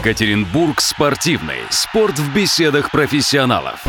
Екатеринбург 0.00 0.80
спортивный. 0.80 1.58
Спорт 1.68 2.18
в 2.18 2.32
беседах 2.32 2.90
профессионалов. 2.90 3.84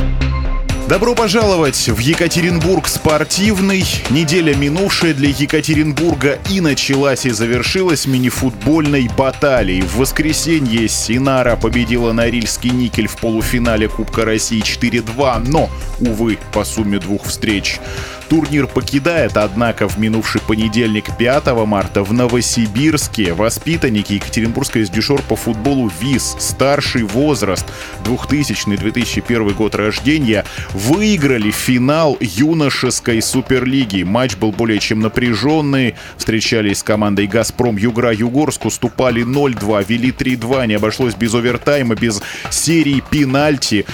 Добро 0.90 1.16
пожаловать 1.16 1.88
в 1.88 2.00
Екатеринбург 2.00 2.90
спортивный. 2.90 3.86
Неделя 4.10 4.54
минувшая 4.54 5.14
для 5.14 5.30
Екатеринбурга 5.30 6.38
и 6.50 6.60
началась 6.60 7.26
и 7.26 7.30
завершилась 7.30 8.08
мини-футбольной 8.08 9.10
баталией. 9.18 9.84
В 9.84 9.96
воскресенье 9.96 10.90
Синара 10.90 11.56
победила 11.56 12.12
Норильский 12.12 12.72
никель 12.72 13.08
в 13.08 13.16
полуфинале 13.16 13.88
Кубка 13.88 14.26
России 14.26 14.62
4-2, 14.62 15.48
но, 15.48 15.70
увы, 16.02 16.38
по 16.52 16.66
сумме 16.66 17.00
двух 17.00 17.24
встреч 17.24 17.80
Турнир 18.32 18.66
покидает, 18.66 19.36
однако 19.36 19.90
в 19.90 20.00
минувший 20.00 20.40
понедельник 20.40 21.18
5 21.18 21.48
марта 21.66 22.02
в 22.02 22.14
Новосибирске 22.14 23.34
воспитанники 23.34 24.14
Екатеринбургской 24.14 24.86
дюшор 24.86 25.22
по 25.24 25.36
футболу 25.36 25.92
ВИС, 26.00 26.38
старший 26.40 27.04
возраст, 27.04 27.66
2000-2001 28.06 29.54
год 29.54 29.76
рождения, 29.76 30.46
выиграли 30.72 31.52
финал 31.52 32.16
юношеской 32.22 33.22
суперлиги. 33.22 34.04
Матч 34.04 34.38
был 34.38 34.54
более 34.54 34.80
чем 34.80 35.02
напряженный. 35.02 35.96
Встречались 36.16 36.80
с 36.80 36.84
командой 36.84 37.28
«Газпром» 37.28 37.76
Югра-Югорск, 37.76 38.64
уступали 38.64 39.26
0-2, 39.26 39.86
вели 39.86 40.12
3-2, 40.12 40.68
не 40.68 40.76
обошлось 40.76 41.16
без 41.16 41.34
овертайма, 41.34 41.96
без 41.96 42.22
серии 42.50 43.04
пенальти. 43.12 43.86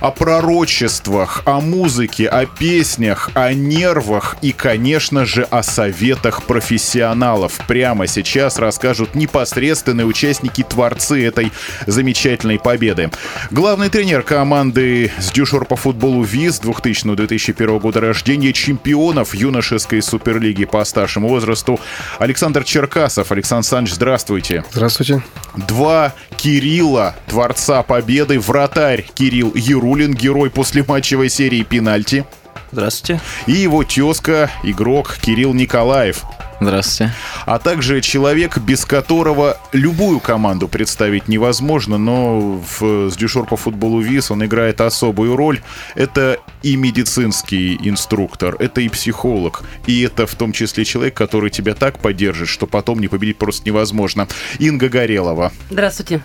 О 0.00 0.10
пророчествах, 0.10 1.42
о 1.46 1.60
музыке, 1.60 2.26
о 2.26 2.46
песнях, 2.46 3.30
о 3.34 3.54
нервах 3.76 4.36
и, 4.40 4.52
конечно 4.52 5.26
же, 5.26 5.42
о 5.42 5.62
советах 5.62 6.44
профессионалов. 6.44 7.60
Прямо 7.68 8.06
сейчас 8.06 8.58
расскажут 8.58 9.14
непосредственные 9.14 10.06
участники-творцы 10.06 11.24
этой 11.24 11.52
замечательной 11.86 12.58
победы. 12.58 13.10
Главный 13.50 13.90
тренер 13.90 14.22
команды 14.22 15.12
с 15.18 15.30
дюшор 15.30 15.66
по 15.66 15.76
футболу 15.76 16.22
ВИЗ 16.22 16.60
2000-2001 16.62 17.80
года 17.80 18.00
рождения, 18.00 18.52
чемпионов 18.52 19.34
юношеской 19.34 20.00
суперлиги 20.00 20.64
по 20.64 20.82
старшему 20.84 21.28
возрасту 21.28 21.78
Александр 22.18 22.64
Черкасов. 22.64 23.30
Александр 23.30 23.66
Санч, 23.66 23.90
здравствуйте. 23.90 24.64
Здравствуйте. 24.72 25.22
Два 25.68 26.14
Кирилла, 26.36 27.14
творца 27.26 27.82
победы, 27.82 28.40
вратарь 28.40 29.04
Кирилл 29.14 29.52
Ярулин, 29.54 30.14
герой 30.14 30.50
после 30.50 30.82
матчевой 30.82 31.28
серии 31.28 31.62
пенальти. 31.62 32.24
Здравствуйте. 32.72 33.20
И 33.46 33.52
его 33.52 33.84
тезка, 33.84 34.50
игрок 34.62 35.18
Кирилл 35.20 35.54
Николаев. 35.54 36.24
Здравствуйте. 36.60 37.12
А 37.44 37.58
также 37.58 38.00
человек, 38.00 38.58
без 38.58 38.84
которого 38.84 39.58
любую 39.72 40.20
команду 40.20 40.68
представить 40.68 41.28
невозможно, 41.28 41.98
но 41.98 42.62
в, 42.80 43.10
с 43.10 43.16
дюшор 43.16 43.46
по 43.46 43.56
футболу 43.56 44.00
ВИС 44.00 44.30
он 44.30 44.44
играет 44.44 44.80
особую 44.80 45.36
роль. 45.36 45.60
Это 45.94 46.38
и 46.62 46.76
медицинский 46.76 47.78
инструктор, 47.82 48.56
это 48.58 48.80
и 48.80 48.88
психолог, 48.88 49.62
и 49.86 50.02
это 50.02 50.26
в 50.26 50.34
том 50.34 50.52
числе 50.52 50.84
человек, 50.84 51.14
который 51.14 51.50
тебя 51.50 51.74
так 51.74 51.98
поддержит, 51.98 52.48
что 52.48 52.66
потом 52.66 53.00
не 53.00 53.08
победить 53.08 53.36
просто 53.36 53.66
невозможно. 53.66 54.26
Инга 54.58 54.88
Горелова. 54.88 55.52
Здравствуйте. 55.70 56.22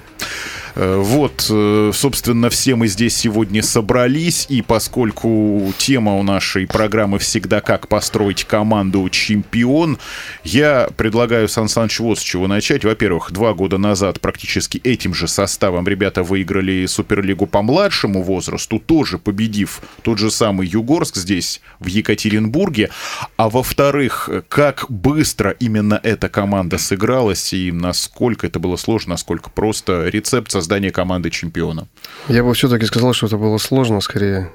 Э, 0.76 0.98
вот, 0.98 1.48
э, 1.50 1.92
собственно, 1.94 2.50
все 2.50 2.76
мы 2.76 2.88
здесь 2.88 3.16
сегодня 3.16 3.62
собрались, 3.62 4.46
и 4.50 4.62
поскольку 4.62 5.74
тема 5.78 6.16
у 6.18 6.24
нашей 6.24 6.68
программы 6.68 7.20
всегда 7.20 7.62
«Как 7.62 7.88
построить 7.88 8.46
команду 8.46 9.08
чемпион», 9.10 9.98
я 10.44 10.90
предлагаю, 10.96 11.48
Сан 11.48 11.68
Саныч, 11.68 12.00
вот 12.00 12.20
с 12.20 12.22
чего 12.22 12.48
начать. 12.48 12.84
Во-первых, 12.84 13.32
два 13.32 13.54
года 13.54 13.78
назад 13.78 14.20
практически 14.20 14.78
этим 14.84 15.14
же 15.14 15.28
составом 15.28 15.88
ребята 15.88 16.24
выиграли 16.24 16.86
Суперлигу 16.86 17.48
по 17.48 17.62
младшему 17.62 18.24
возрасту, 18.24 18.80
тоже 18.80 19.18
победив 19.18 19.82
тот 20.02 20.18
же 20.18 20.32
самый 20.32 20.68
Югорск 20.68 21.16
здесь, 21.16 21.62
в 21.80 21.88
Екатеринбурге. 21.88 22.90
А 23.38 23.50
во-вторых, 23.50 24.30
как 24.50 24.86
быстро 24.90 25.52
именно 25.52 26.00
эта 26.02 26.30
команда 26.30 26.78
сыгралась, 26.78 27.54
и 27.54 27.72
насколько 27.72 28.48
это 28.48 28.60
было 28.60 28.76
сложно, 28.78 29.12
насколько 29.12 29.50
просто 29.50 30.08
рецепт 30.08 30.52
создания 30.52 30.92
команды 30.92 31.30
чемпиона? 31.30 31.88
Я 32.28 32.44
бы 32.44 32.54
все-таки 32.54 32.86
сказал, 32.86 33.14
что 33.14 33.28
это 33.28 33.38
было 33.38 33.58
сложно 33.58 34.02
скорее. 34.02 34.52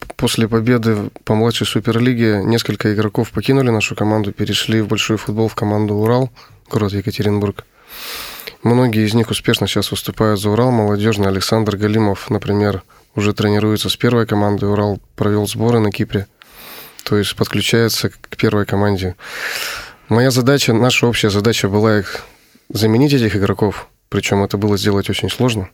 Э, 0.00 0.04
после 0.16 0.48
победы 0.48 1.10
по 1.24 1.34
младшей 1.34 1.66
суперлиге 1.66 2.42
несколько 2.44 2.94
игроков 2.94 3.30
покинули 3.30 3.70
нашу 3.70 3.94
команду, 3.94 4.32
перешли 4.32 4.80
в 4.80 4.88
большой 4.88 5.16
футбол 5.16 5.48
в 5.48 5.54
команду 5.54 5.94
«Урал», 5.94 6.30
город 6.70 6.92
Екатеринбург. 6.92 7.64
Многие 8.62 9.06
из 9.06 9.14
них 9.14 9.30
успешно 9.30 9.66
сейчас 9.66 9.90
выступают 9.90 10.40
за 10.40 10.50
«Урал». 10.50 10.70
Молодежный 10.70 11.28
Александр 11.28 11.76
Галимов, 11.76 12.30
например, 12.30 12.82
уже 13.14 13.32
тренируется 13.32 13.88
с 13.88 13.96
первой 13.96 14.26
командой. 14.26 14.70
«Урал» 14.70 15.00
провел 15.16 15.46
сборы 15.46 15.78
на 15.78 15.90
Кипре. 15.90 16.26
То 17.04 17.16
есть 17.16 17.34
подключается 17.36 18.10
к 18.10 18.36
первой 18.36 18.66
команде. 18.66 19.16
Моя 20.08 20.30
задача, 20.30 20.72
наша 20.72 21.06
общая 21.06 21.30
задача 21.30 21.68
была 21.68 21.98
их 21.98 22.22
заменить 22.70 23.12
этих 23.12 23.36
игроков, 23.36 23.88
причем 24.08 24.42
это 24.42 24.56
было 24.56 24.76
сделать 24.76 25.08
очень 25.10 25.30
сложно. 25.30 25.70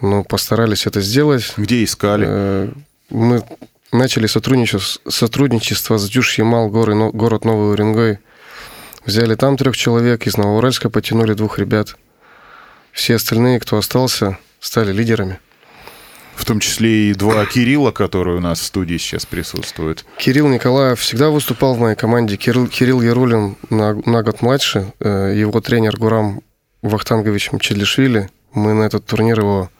Но 0.00 0.24
постарались 0.24 0.86
это 0.86 1.00
сделать. 1.00 1.52
Где 1.56 1.84
искали? 1.84 2.72
Мы 3.12 3.44
начали 3.92 4.26
сотрудничество, 4.26 5.10
сотрудничество 5.10 5.98
с 5.98 6.08
Дюш 6.08 6.38
Ямал, 6.38 6.70
город 6.70 7.44
Новый 7.44 7.72
Уренгой. 7.72 8.20
Взяли 9.04 9.34
там 9.34 9.58
трех 9.58 9.76
человек, 9.76 10.26
из 10.26 10.38
Новоуральска 10.38 10.88
потянули 10.88 11.34
двух 11.34 11.58
ребят. 11.58 11.96
Все 12.90 13.16
остальные, 13.16 13.60
кто 13.60 13.76
остался, 13.76 14.38
стали 14.60 14.92
лидерами. 14.92 15.40
В 16.36 16.46
том 16.46 16.58
числе 16.58 17.10
и 17.10 17.14
два 17.14 17.44
Кирилла, 17.44 17.90
которые 17.90 18.38
у 18.38 18.40
нас 18.40 18.60
в 18.60 18.64
студии 18.64 18.96
сейчас 18.96 19.26
присутствуют. 19.26 20.06
Кирилл 20.16 20.48
Николаев 20.48 20.98
всегда 20.98 21.28
выступал 21.28 21.74
в 21.74 21.80
моей 21.80 21.96
команде. 21.96 22.38
Кирилл, 22.38 22.66
Кирилл 22.68 23.02
Ярулин 23.02 23.56
на, 23.68 23.92
на 24.06 24.22
год 24.22 24.40
младше. 24.40 24.94
Э, 25.00 25.34
его 25.36 25.60
тренер 25.60 25.98
Гурам 25.98 26.40
Вахтангович 26.80 27.52
Мчелишвили. 27.52 28.30
Мы 28.54 28.72
на 28.72 28.84
этот 28.84 29.04
турнир 29.04 29.40
его 29.40 29.70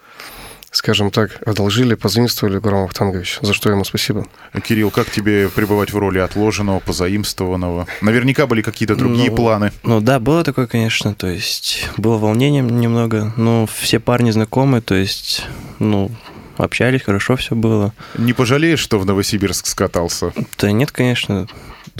скажем 0.73 1.11
так, 1.11 1.39
одолжили, 1.47 1.95
позаимствовали 1.95 2.59
Гурам 2.59 2.83
Вахтангович, 2.83 3.39
за 3.43 3.53
что 3.53 3.71
ему 3.71 3.85
спасибо. 3.85 4.27
Кирилл, 4.67 4.91
как 4.91 5.11
тебе 5.11 5.49
пребывать 5.49 5.93
в 5.93 5.99
роли 5.99 6.19
отложенного, 6.19 6.81
позаимствованного? 6.81 7.87
Наверняка 8.01 8.47
были 8.47 8.63
какие-то 8.63 8.97
другие 8.97 9.31
ну, 9.31 9.37
планы. 9.37 9.73
Ну 9.83 10.01
да, 10.01 10.19
было 10.19 10.43
такое, 10.43 10.67
конечно, 10.67 11.15
то 11.15 11.29
есть 11.29 11.89
было 11.97 12.17
волнение 12.17 12.63
немного, 12.63 13.33
но 13.37 13.67
все 13.67 14.01
парни 14.01 14.31
знакомы, 14.31 14.81
то 14.81 14.95
есть, 14.95 15.45
ну, 15.79 16.11
общались, 16.57 17.03
хорошо 17.03 17.37
все 17.37 17.55
было. 17.55 17.93
Не 18.17 18.33
пожалеешь, 18.33 18.81
что 18.81 18.99
в 18.99 19.07
Новосибирск 19.07 19.67
скатался? 19.67 20.33
Да 20.59 20.73
нет, 20.73 20.91
конечно. 20.91 21.47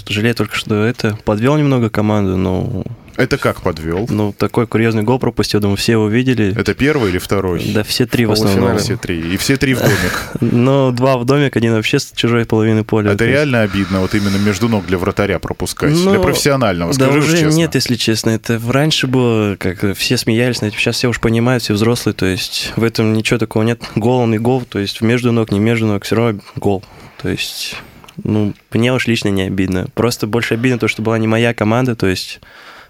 Жалею 0.09 0.35
только, 0.35 0.57
что 0.57 0.83
это 0.85 1.19
подвел 1.25 1.57
немного 1.57 1.91
команду, 1.91 2.37
но 2.37 2.85
это 3.17 3.39
как 3.39 3.61
подвел? 3.61 4.07
Ну, 4.09 4.33
такой 4.33 4.67
курьезный 4.67 5.03
гол 5.03 5.19
пропустил, 5.19 5.61
думаю, 5.61 5.77
все 5.77 5.93
его 5.93 6.09
видели. 6.09 6.55
Это 6.59 6.75
первый 6.75 7.11
или 7.11 7.19
второй? 7.19 7.63
Да, 7.75 7.83
все 7.83 8.07
три 8.07 8.25
в 8.27 8.33
основном. 8.33 8.79
Все 8.79 8.97
три. 8.97 9.35
И 9.35 9.37
все 9.37 9.57
три 9.57 9.75
в 9.75 9.81
домик. 9.81 10.31
Ну, 10.53 10.93
два 10.93 11.19
в 11.19 11.25
домик, 11.25 11.57
один 11.57 11.73
вообще 11.73 11.99
с 11.99 12.13
чужой 12.15 12.45
половины 12.45 12.85
поля. 12.85 13.13
Это 13.13 13.25
реально 13.25 13.63
обидно, 13.63 14.01
вот 14.01 14.15
именно 14.15 14.37
между 14.37 14.69
ног 14.69 14.87
для 14.87 14.99
вратаря 14.99 15.39
пропускать, 15.39 15.93
для 15.95 16.15
ну, 16.15 16.23
профессионального, 16.23 16.93
Да 16.95 17.09
уже 17.09 17.43
нет, 17.43 17.75
если 17.75 17.97
честно. 17.97 18.31
Это 18.31 18.61
раньше 18.69 19.07
было, 19.07 19.57
как 19.57 19.97
все 19.97 20.17
смеялись, 20.17 20.59
сейчас 20.59 20.97
все 20.97 21.09
уж 21.09 21.21
понимают, 21.21 21.63
все 21.63 21.75
взрослые, 21.75 22.15
то 22.15 22.27
есть 22.27 22.73
в 22.77 22.85
этом 22.85 23.13
ничего 23.13 23.39
такого 23.39 23.63
нет. 23.63 23.83
Гол 23.95 24.21
он 24.21 24.35
и 24.35 24.39
гол, 24.39 24.63
то 24.63 24.79
есть 24.79 25.01
между 25.01 25.33
ног, 25.33 25.51
не 25.53 25.61
между 25.61 25.87
ног, 25.87 26.05
все 26.05 26.17
равно 26.17 26.41
гол. 26.57 26.83
То 27.21 27.29
есть, 27.29 27.77
ну, 28.23 28.53
мне 28.73 28.93
уж 28.93 29.07
лично 29.07 29.29
не 29.29 29.43
обидно. 29.43 29.87
Просто 29.95 30.27
больше 30.27 30.55
обидно 30.55 30.79
то, 30.79 30.89
что 30.89 31.03
была 31.03 31.19
не 31.19 31.29
моя 31.29 31.55
команда, 31.55 31.95
то 31.95 32.07
есть 32.07 32.41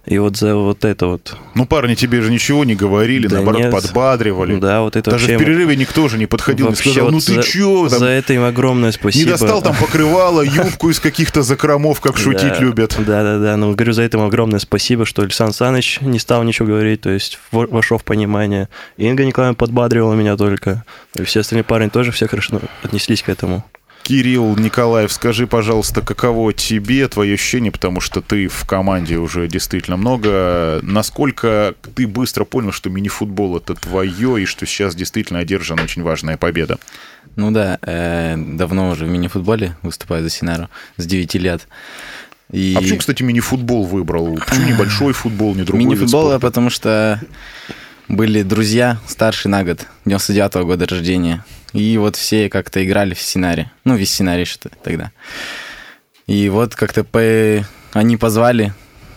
и 0.04 0.18
вот 0.18 0.36
за 0.36 0.56
вот 0.56 0.84
это 0.84 1.06
вот... 1.06 1.36
Ну, 1.54 1.64
парни 1.64 1.94
тебе 1.94 2.22
же 2.22 2.32
ничего 2.32 2.64
не 2.64 2.74
говорили, 2.74 3.28
да 3.28 3.36
наоборот, 3.36 3.60
нет. 3.60 3.70
подбадривали. 3.70 4.56
Да, 4.58 4.80
вот 4.80 4.96
это 4.96 5.12
Даже 5.12 5.26
вообще... 5.26 5.36
в 5.36 5.40
перерыве 5.40 5.76
никто 5.76 6.08
же 6.08 6.18
не 6.18 6.26
подходил 6.26 6.70
и 6.70 6.74
сказал, 6.74 7.04
вот 7.04 7.12
ну 7.12 7.20
ты 7.20 7.34
за, 7.34 7.42
чё? 7.44 7.88
Там, 7.88 8.00
за 8.00 8.06
это 8.06 8.32
им 8.32 8.42
огромное 8.42 8.90
спасибо. 8.90 9.24
Не 9.24 9.30
достал 9.30 9.62
там 9.62 9.76
покрывало, 9.76 10.40
юбку 10.42 10.90
из 10.90 10.98
каких-то 10.98 11.42
закромов, 11.42 12.00
как 12.00 12.16
шутить 12.16 12.58
любят. 12.58 12.96
Да-да-да, 12.98 13.56
ну, 13.56 13.74
говорю, 13.74 13.92
за 13.92 14.02
это 14.02 14.18
им 14.18 14.24
огромное 14.24 14.58
спасибо, 14.58 15.06
что 15.06 15.22
Александр 15.22 15.54
Саныч 15.54 16.00
не 16.00 16.18
стал 16.18 16.42
ничего 16.42 16.66
говорить, 16.66 17.02
то 17.02 17.10
есть 17.10 17.38
вошло 17.52 17.96
в 17.96 18.04
понимание. 18.04 18.68
Инга 18.96 19.24
Николаевна 19.24 19.54
подбадривала 19.54 20.14
меня 20.14 20.36
только. 20.36 20.84
И 21.14 21.22
все 21.22 21.40
остальные 21.40 21.64
парни 21.64 21.88
тоже 21.88 22.10
все 22.10 22.26
хорошо 22.26 22.60
отнеслись 22.82 23.22
к 23.22 23.28
этому. 23.28 23.64
Кирилл 24.02 24.56
Николаев, 24.56 25.12
скажи, 25.12 25.46
пожалуйста, 25.46 26.02
каково 26.02 26.52
тебе 26.52 27.06
твое 27.08 27.34
ощущение, 27.34 27.70
потому 27.70 28.00
что 28.00 28.20
ты 28.20 28.48
в 28.48 28.64
команде 28.66 29.16
уже 29.16 29.46
действительно 29.46 29.96
много. 29.96 30.80
Насколько 30.82 31.74
ты 31.94 32.06
быстро 32.06 32.44
понял, 32.44 32.72
что 32.72 32.90
мини-футбол 32.90 33.56
это 33.56 33.74
твое, 33.74 34.42
и 34.42 34.46
что 34.46 34.66
сейчас 34.66 34.94
действительно 34.94 35.38
одержана 35.38 35.82
очень 35.82 36.02
важная 36.02 36.36
победа? 36.36 36.78
Ну 37.36 37.50
да, 37.50 37.78
э, 37.82 38.34
давно 38.36 38.90
уже 38.90 39.06
в 39.06 39.08
мини-футболе 39.08 39.76
выступаю 39.82 40.22
за 40.22 40.30
Синару, 40.30 40.68
с 40.96 41.06
9 41.06 41.34
лет. 41.36 41.68
И... 42.50 42.74
А 42.76 42.80
почему, 42.80 42.98
кстати, 42.98 43.22
мини-футбол 43.22 43.84
выбрал? 43.84 44.34
Почему 44.46 44.68
небольшой 44.68 45.12
футбол, 45.14 45.54
не 45.54 45.62
другой 45.62 45.86
Мини-футбол, 45.86 46.38
потому 46.40 46.70
что 46.70 47.20
были 48.12 48.42
друзья, 48.42 48.98
старший 49.08 49.50
на 49.50 49.64
год, 49.64 49.86
99-го 50.04 50.64
года 50.64 50.86
рождения. 50.86 51.44
И 51.72 51.96
вот 51.96 52.16
все 52.16 52.48
как-то 52.48 52.84
играли 52.84 53.14
в 53.14 53.20
сценарий. 53.20 53.68
Ну, 53.84 53.96
весь 53.96 54.12
сценарий 54.12 54.44
что 54.44 54.68
тогда. 54.68 55.10
И 56.26 56.48
вот 56.50 56.76
как-то 56.76 57.02
по... 57.02 57.66
они 57.94 58.16
позвали, 58.18 58.74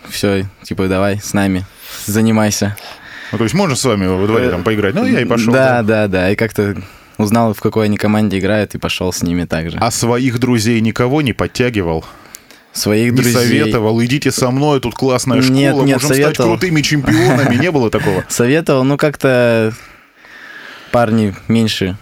все, 0.09 0.45
типа, 0.63 0.87
давай 0.87 1.19
с 1.19 1.33
нами, 1.33 1.65
занимайся. 2.05 2.77
Ну, 3.31 3.37
то 3.37 3.43
есть 3.43 3.53
можно 3.53 3.75
с 3.75 3.83
вами 3.83 4.07
во 4.07 4.25
дворе 4.25 4.49
там 4.49 4.63
поиграть? 4.63 4.95
Ну, 4.95 5.05
я 5.05 5.21
и 5.21 5.25
пошел. 5.25 5.53
Да, 5.53 5.83
да, 5.83 6.07
да. 6.07 6.31
И 6.31 6.35
как-то 6.35 6.75
узнал, 7.17 7.53
в 7.53 7.59
какой 7.59 7.85
они 7.85 7.97
команде 7.97 8.39
играют, 8.39 8.75
и 8.75 8.77
пошел 8.77 9.11
с 9.11 9.21
ними 9.21 9.43
также. 9.43 9.77
А 9.79 9.91
своих 9.91 10.39
друзей 10.39 10.79
никого 10.79 11.21
не 11.21 11.33
подтягивал? 11.33 12.05
Своих 12.75 13.13
не 13.13 13.17
друзей... 13.17 13.33
советовал, 13.33 14.03
идите 14.03 14.31
со 14.31 14.51
мной, 14.51 14.81
тут 14.81 14.95
классная 14.95 15.41
школа, 15.41 15.55
Нет, 15.55 15.75
нет, 15.75 15.85
можем 15.85 15.99
стать 15.99 16.17
советовал. 16.17 16.49
крутыми 16.51 16.81
чемпионами. 16.81 17.55
Не 17.55 17.71
было 17.71 17.89
такого? 17.89 18.25
Советовал, 18.29 18.83
ну 18.83 18.97
как-то 18.97 19.73
парни 20.91 21.33
меньше 21.47 21.97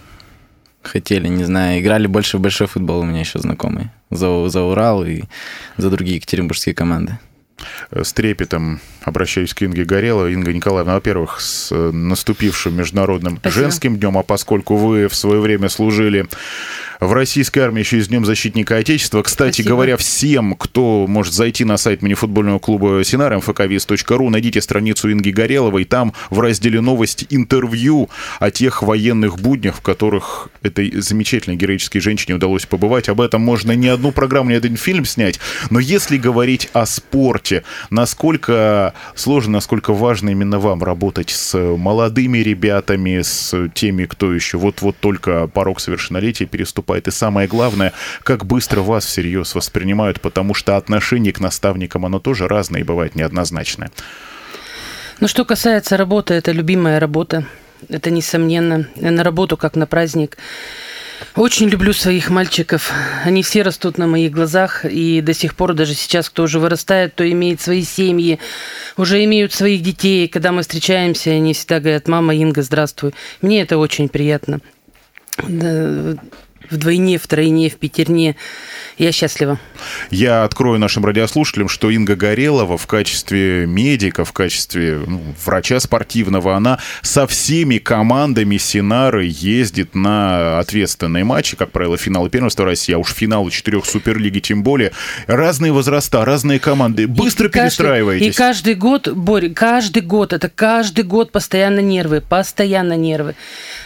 хотели, 0.82 1.28
не 1.28 1.44
знаю, 1.44 1.80
играли 1.80 2.06
больше 2.06 2.38
в 2.38 2.40
большой 2.40 2.66
футбол 2.66 3.00
у 3.00 3.04
меня 3.04 3.20
еще 3.20 3.38
знакомые. 3.38 3.92
За, 4.10 4.48
за 4.48 4.62
Урал 4.62 5.04
и 5.04 5.22
за 5.76 5.90
другие 5.90 6.16
екатеринбургские 6.16 6.74
команды. 6.74 7.18
С 7.90 8.12
трепетом 8.12 8.80
обращаюсь 9.02 9.54
к 9.54 9.62
Инге 9.62 9.84
Горело. 9.84 10.28
Инга 10.28 10.52
Николаевна, 10.52 10.94
во-первых, 10.94 11.40
с 11.40 11.72
наступившим 11.72 12.74
Международным 12.74 13.38
Спасибо. 13.38 13.62
женским 13.62 13.96
днем, 13.96 14.18
а 14.18 14.22
поскольку 14.22 14.76
вы 14.76 15.08
в 15.08 15.14
свое 15.14 15.40
время 15.40 15.68
служили 15.68 16.26
в 17.00 17.12
российской 17.12 17.60
армии 17.60 17.80
еще 17.80 17.98
и 17.98 18.00
с 18.00 18.08
Днем 18.08 18.24
защитника 18.24 18.76
Отечества. 18.76 19.22
Кстати 19.22 19.56
Спасибо. 19.56 19.70
говоря, 19.70 19.96
всем, 19.96 20.54
кто 20.54 21.06
может 21.08 21.34
зайти 21.34 21.64
на 21.64 21.76
сайт 21.76 22.02
мини-футбольного 22.02 22.58
клуба 22.58 23.02
Синар, 23.04 23.34
mfkviz.ru, 23.34 24.30
найдите 24.30 24.60
страницу 24.60 25.10
Инги 25.10 25.30
Гореловой, 25.30 25.84
там 25.84 26.12
в 26.30 26.40
разделе 26.40 26.80
новости 26.80 27.26
интервью 27.30 28.08
о 28.40 28.50
тех 28.50 28.82
военных 28.82 29.38
буднях, 29.38 29.76
в 29.76 29.80
которых 29.80 30.48
этой 30.62 30.90
замечательной 31.00 31.56
героической 31.56 32.00
женщине 32.00 32.36
удалось 32.36 32.66
побывать. 32.66 33.08
Об 33.08 33.20
этом 33.20 33.42
можно 33.42 33.72
не 33.72 33.88
одну 33.88 34.12
программу, 34.12 34.50
не 34.50 34.56
один 34.56 34.76
фильм 34.76 35.04
снять. 35.04 35.40
Но 35.70 35.80
если 35.80 36.16
говорить 36.16 36.68
о 36.72 36.86
спорте, 36.86 37.64
насколько 37.90 38.94
сложно, 39.14 39.54
насколько 39.54 39.92
важно 39.92 40.30
именно 40.30 40.58
вам 40.58 40.82
работать 40.82 41.30
с 41.30 41.58
молодыми 41.58 42.38
ребятами, 42.38 43.20
с 43.22 43.68
теми, 43.74 44.04
кто 44.04 44.32
еще 44.32 44.58
вот-вот 44.58 44.96
только 44.98 45.48
порог 45.48 45.80
совершеннолетия 45.80 46.46
переступает. 46.46 46.83
И 47.08 47.10
самое 47.10 47.48
главное, 47.48 47.92
как 48.22 48.44
быстро 48.44 48.80
вас 48.80 49.04
всерьез 49.04 49.54
воспринимают, 49.54 50.20
потому 50.20 50.54
что 50.54 50.76
отношение 50.76 51.32
к 51.32 51.40
наставникам, 51.40 52.06
оно 52.06 52.18
тоже 52.18 52.48
разное 52.48 52.80
и 52.80 52.84
бывает 52.84 53.14
неоднозначное. 53.14 53.90
Ну, 55.20 55.28
что 55.28 55.44
касается 55.44 55.96
работы, 55.96 56.34
это 56.34 56.52
любимая 56.52 57.00
работа. 57.00 57.46
Это 57.88 58.10
несомненно. 58.10 58.88
На 58.96 59.22
работу 59.22 59.56
как 59.56 59.76
на 59.76 59.86
праздник. 59.86 60.36
Очень 61.36 61.68
люблю 61.68 61.92
своих 61.92 62.30
мальчиков. 62.30 62.92
Они 63.24 63.42
все 63.42 63.62
растут 63.62 63.98
на 63.98 64.06
моих 64.06 64.32
глазах. 64.32 64.84
И 64.84 65.20
до 65.20 65.34
сих 65.34 65.54
пор, 65.54 65.74
даже 65.74 65.94
сейчас, 65.94 66.28
кто 66.28 66.44
уже 66.44 66.58
вырастает, 66.58 67.12
кто 67.12 67.28
имеет 67.28 67.60
свои 67.60 67.82
семьи, 67.82 68.38
уже 68.96 69.22
имеют 69.24 69.52
своих 69.52 69.82
детей. 69.82 70.28
Когда 70.28 70.52
мы 70.52 70.62
встречаемся, 70.62 71.30
они 71.30 71.54
всегда 71.54 71.80
говорят, 71.80 72.08
мама 72.08 72.34
Инга, 72.34 72.62
здравствуй. 72.62 73.14
Мне 73.40 73.62
это 73.62 73.78
очень 73.78 74.08
приятно. 74.08 74.60
Вдвойне, 76.70 77.18
втройне, 77.18 77.68
в 77.68 77.76
пятерне. 77.76 78.36
Я 78.96 79.12
счастлива. 79.12 79.58
Я 80.10 80.44
открою 80.44 80.78
нашим 80.78 81.04
радиослушателям, 81.04 81.68
что 81.68 81.90
Инга 81.90 82.14
Горелова 82.14 82.78
в 82.78 82.86
качестве 82.86 83.66
медика, 83.66 84.24
в 84.24 84.32
качестве 84.32 85.00
ну, 85.06 85.20
врача 85.44 85.80
спортивного, 85.80 86.54
она 86.54 86.78
со 87.02 87.26
всеми 87.26 87.78
командами 87.78 88.56
Синары 88.56 89.26
ездит 89.28 89.94
на 89.94 90.58
ответственные 90.60 91.24
матчи, 91.24 91.56
как 91.56 91.70
правило, 91.72 91.96
финалы 91.96 92.30
первенства 92.30 92.64
России, 92.64 92.94
а 92.94 92.98
уж 92.98 93.12
финалы 93.12 93.50
четырех 93.50 93.84
Суперлиги 93.84 94.38
тем 94.38 94.62
более. 94.62 94.92
Разные 95.26 95.72
возраста, 95.72 96.24
разные 96.24 96.60
команды. 96.60 97.08
Быстро 97.08 97.48
И 97.48 97.50
каждый- 97.50 97.64
перестраиваетесь. 97.66 98.34
И 98.34 98.38
каждый 98.38 98.74
год, 98.74 99.08
Борь, 99.08 99.50
каждый 99.50 100.02
год, 100.02 100.32
это 100.32 100.48
каждый 100.48 101.04
год 101.04 101.32
постоянно 101.32 101.80
нервы, 101.80 102.20
постоянно 102.20 102.96
нервы. 102.96 103.34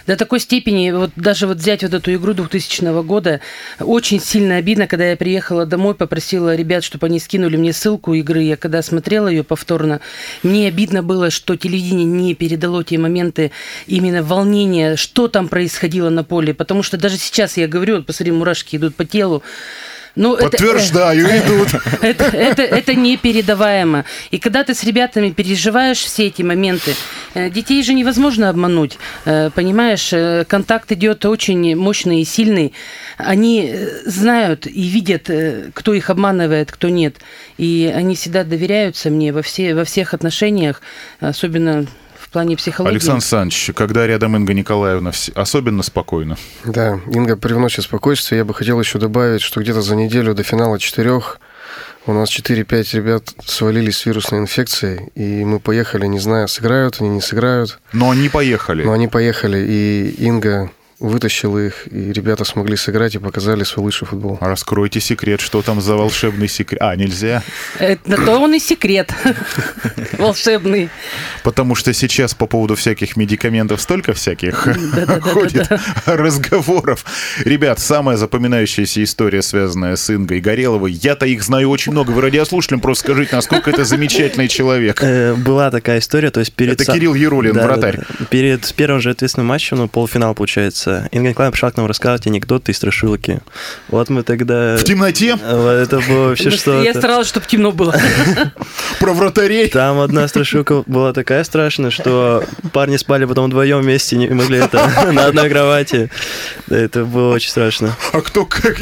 До 0.07 0.17
такой 0.17 0.41
степени, 0.41 0.91
вот 0.91 1.11
даже 1.17 1.47
вот 1.47 1.57
взять 1.59 1.83
вот 1.83 1.95
эту 1.95 2.15
игру 2.15 2.35
2000 2.69 3.03
года, 3.03 3.41
очень 3.81 4.21
сильно 4.21 4.57
обидно, 4.57 4.87
когда 4.87 5.11
я 5.11 5.17
приехала 5.17 5.67
домой, 5.67 5.95
попросила 5.95 6.55
ребят, 6.55 6.85
чтобы 6.85 7.07
они 7.07 7.19
скинули 7.19 7.57
мне 7.57 7.73
ссылку 7.73 8.15
игры. 8.15 8.43
Я 8.43 8.57
когда 8.57 8.83
смотрела 8.83 9.29
ее 9.29 9.43
повторно, 9.43 10.01
мне 10.43 10.69
обидно 10.69 11.03
было, 11.03 11.31
что 11.31 11.57
телевидение 11.57 12.05
не 12.05 12.35
передало 12.35 12.85
те 12.85 12.99
моменты 12.99 13.51
именно 13.87 14.23
волнения, 14.23 14.97
что 14.97 15.29
там 15.29 15.49
происходило 15.49 16.11
на 16.11 16.25
поле. 16.25 16.55
Потому 16.55 16.83
что 16.83 16.97
даже 16.97 17.17
сейчас 17.17 17.57
я 17.57 17.67
говорю, 17.67 17.97
вот 17.97 18.07
посмотри, 18.07 18.33
мурашки 18.33 18.77
идут 18.77 18.95
по 18.95 19.05
телу. 19.05 19.43
Ну, 20.17 20.35
это- 20.35 20.51
Подтверждаю, 20.51 21.27
идут. 21.39 21.69
это, 22.03 22.25
это, 22.25 22.63
это 22.63 22.95
непередаваемо. 22.95 24.05
И 24.33 24.39
когда 24.39 24.65
ты 24.65 24.75
с 24.75 24.83
ребятами 24.83 25.31
переживаешь 25.31 25.99
все 25.99 26.27
эти 26.27 26.43
моменты, 26.43 26.91
э, 26.91 26.95
детей 27.35 27.83
же 27.83 27.95
невозможно 27.95 28.49
обмануть. 28.49 28.99
Э, 29.25 29.51
Понимаешь, 29.55 30.13
э, 30.13 30.45
контакт 30.49 30.93
идет 30.93 31.25
очень 31.25 31.77
мощный 31.77 32.23
и 32.23 32.25
сильный. 32.25 32.73
Они 33.17 33.71
э, 33.73 33.89
знают 34.07 34.67
и 34.67 34.89
видят, 34.89 35.29
э, 35.31 35.71
кто 35.75 35.95
их 35.95 36.11
обманывает, 36.11 36.71
кто 36.71 36.89
нет. 36.89 37.17
И 37.57 37.93
они 37.95 38.15
всегда 38.15 38.45
доверяются 38.45 39.11
мне 39.11 39.33
во, 39.33 39.43
все, 39.43 39.75
во 39.75 39.85
всех 39.85 40.15
отношениях, 40.15 40.81
особенно 41.21 41.87
в 42.19 42.31
плане 42.31 42.57
психологии. 42.57 42.93
Александр 42.93 43.17
Александрович, 43.17 43.71
когда 43.75 44.07
рядом 44.07 44.37
Инга 44.37 44.53
Николаевна, 44.53 45.13
особенно 45.35 45.83
спокойно. 45.83 46.37
Да, 46.65 47.01
Инга 47.13 47.37
привносит 47.37 47.85
спокойствие. 47.85 48.39
Я 48.39 48.45
бы 48.45 48.55
хотел 48.55 48.79
еще 48.79 48.99
добавить, 48.99 49.41
что 49.41 49.61
где-то 49.61 49.81
за 49.83 49.97
неделю 49.97 50.35
до 50.35 50.43
финала 50.43 50.79
четырех 50.79 51.41
у 52.09 52.13
нас 52.13 52.31
4-5 52.31 52.97
ребят 52.97 53.35
свалились 53.45 53.99
с 53.99 54.07
вирусной 54.07 54.41
инфекцией, 54.41 55.11
и 55.15 55.45
мы 55.45 55.61
поехали, 55.61 56.07
не 56.07 56.19
зная, 56.19 56.47
сыграют 56.47 56.97
они, 57.01 57.11
не 57.11 57.21
сыграют. 57.21 57.79
Но 57.93 58.11
они 58.11 58.29
поехали. 58.29 58.83
Но 58.83 58.93
они 58.93 59.09
поехали, 59.09 59.59
и 59.59 60.15
Инга 60.19 60.71
вытащила 61.01 61.59
их, 61.59 61.87
и 61.93 62.13
ребята 62.13 62.45
смогли 62.45 62.77
сыграть 62.77 63.15
и 63.15 63.19
показали 63.19 63.63
свой 63.65 63.85
лучший 63.85 64.07
футбол. 64.07 64.39
Раскройте 64.41 65.01
секрет, 65.01 65.41
что 65.41 65.63
там 65.63 65.81
за 65.81 65.95
волшебный 65.95 66.49
секрет. 66.49 66.81
А, 66.83 66.97
нельзя? 66.97 67.43
Это 67.79 68.17
то 68.17 68.39
он 68.39 68.55
и 68.55 68.59
секрет 68.59 69.15
волшебный. 70.19 70.91
Потому 71.45 71.75
что 71.75 71.93
сейчас 71.93 72.35
по 72.35 72.47
поводу 72.47 72.75
всяких 72.75 73.17
медикаментов 73.17 73.81
столько 73.81 74.13
всяких 74.13 74.67
ходит 75.23 75.69
разговоров. 76.07 77.05
Ребят, 77.45 77.79
самая 77.79 78.17
запоминающаяся 78.17 79.05
история, 79.05 79.43
связанная 79.43 79.95
с 79.95 80.11
Ингой 80.11 80.41
Гореловой. 80.41 80.93
Я-то 80.93 81.27
их 81.27 81.43
знаю 81.43 81.71
очень 81.71 81.93
много. 81.93 82.11
Вы 82.11 82.23
радиослушателям 82.23 82.81
просто 82.81 83.05
скажите, 83.05 83.37
насколько 83.37 83.71
это 83.71 83.85
замечательный 83.85 84.49
человек. 84.49 85.03
Э, 85.03 85.35
Была 85.35 85.71
такая 85.71 86.01
история, 86.01 86.31
то 86.31 86.41
есть 86.41 86.53
перед... 86.53 86.81
Это 86.81 86.93
Кирилл 86.93 87.15
да, 87.53 87.65
вратарь. 87.65 88.01
Перед 88.31 88.75
первым 88.75 89.01
же 89.01 89.11
ответственным 89.11 89.47
матчем, 89.47 89.77
ну, 89.77 89.89
полуфинал 89.89 90.35
получается, 90.35 90.88
Инга 91.13 91.31
Николаевна 91.31 91.53
пришла 91.53 91.71
к 91.71 91.77
нам 91.77 91.87
рассказывать 91.87 92.27
анекдоты 92.27 92.73
и 92.73 92.75
страшилки. 92.75 93.41
Вот 93.89 94.09
мы 94.09 94.23
тогда... 94.23 94.77
В 94.77 94.85
темноте 94.85 95.37
Э, 95.41 95.83
Это 95.85 96.01
было 96.01 96.29
вообще 96.29 96.51
Я 96.51 96.57
что-то. 96.57 96.99
старалась, 96.99 97.29
чтобы 97.29 97.47
темно 97.47 97.73
было. 97.73 97.95
про 99.01 99.13
вратарей. 99.13 99.69
Там 99.69 100.01
одна 100.01 100.27
страшилка 100.29 100.83
была 100.87 101.13
такая 101.13 101.45
страшная, 101.45 101.91
что 101.91 102.45
парни 102.73 102.97
спали 102.97 103.25
потом 103.25 103.47
вдвоем 103.47 103.81
вместе, 103.81 104.17
не 104.17 104.29
могли 104.29 104.59
это 104.59 104.89
на 105.13 105.27
одной 105.27 105.49
кровати. 105.49 106.11
Да, 106.67 106.77
это 106.77 107.05
было 107.05 107.35
очень 107.35 107.51
страшно. 107.51 107.95
А 108.13 108.21
кто 108.21 108.45
как? 108.45 108.79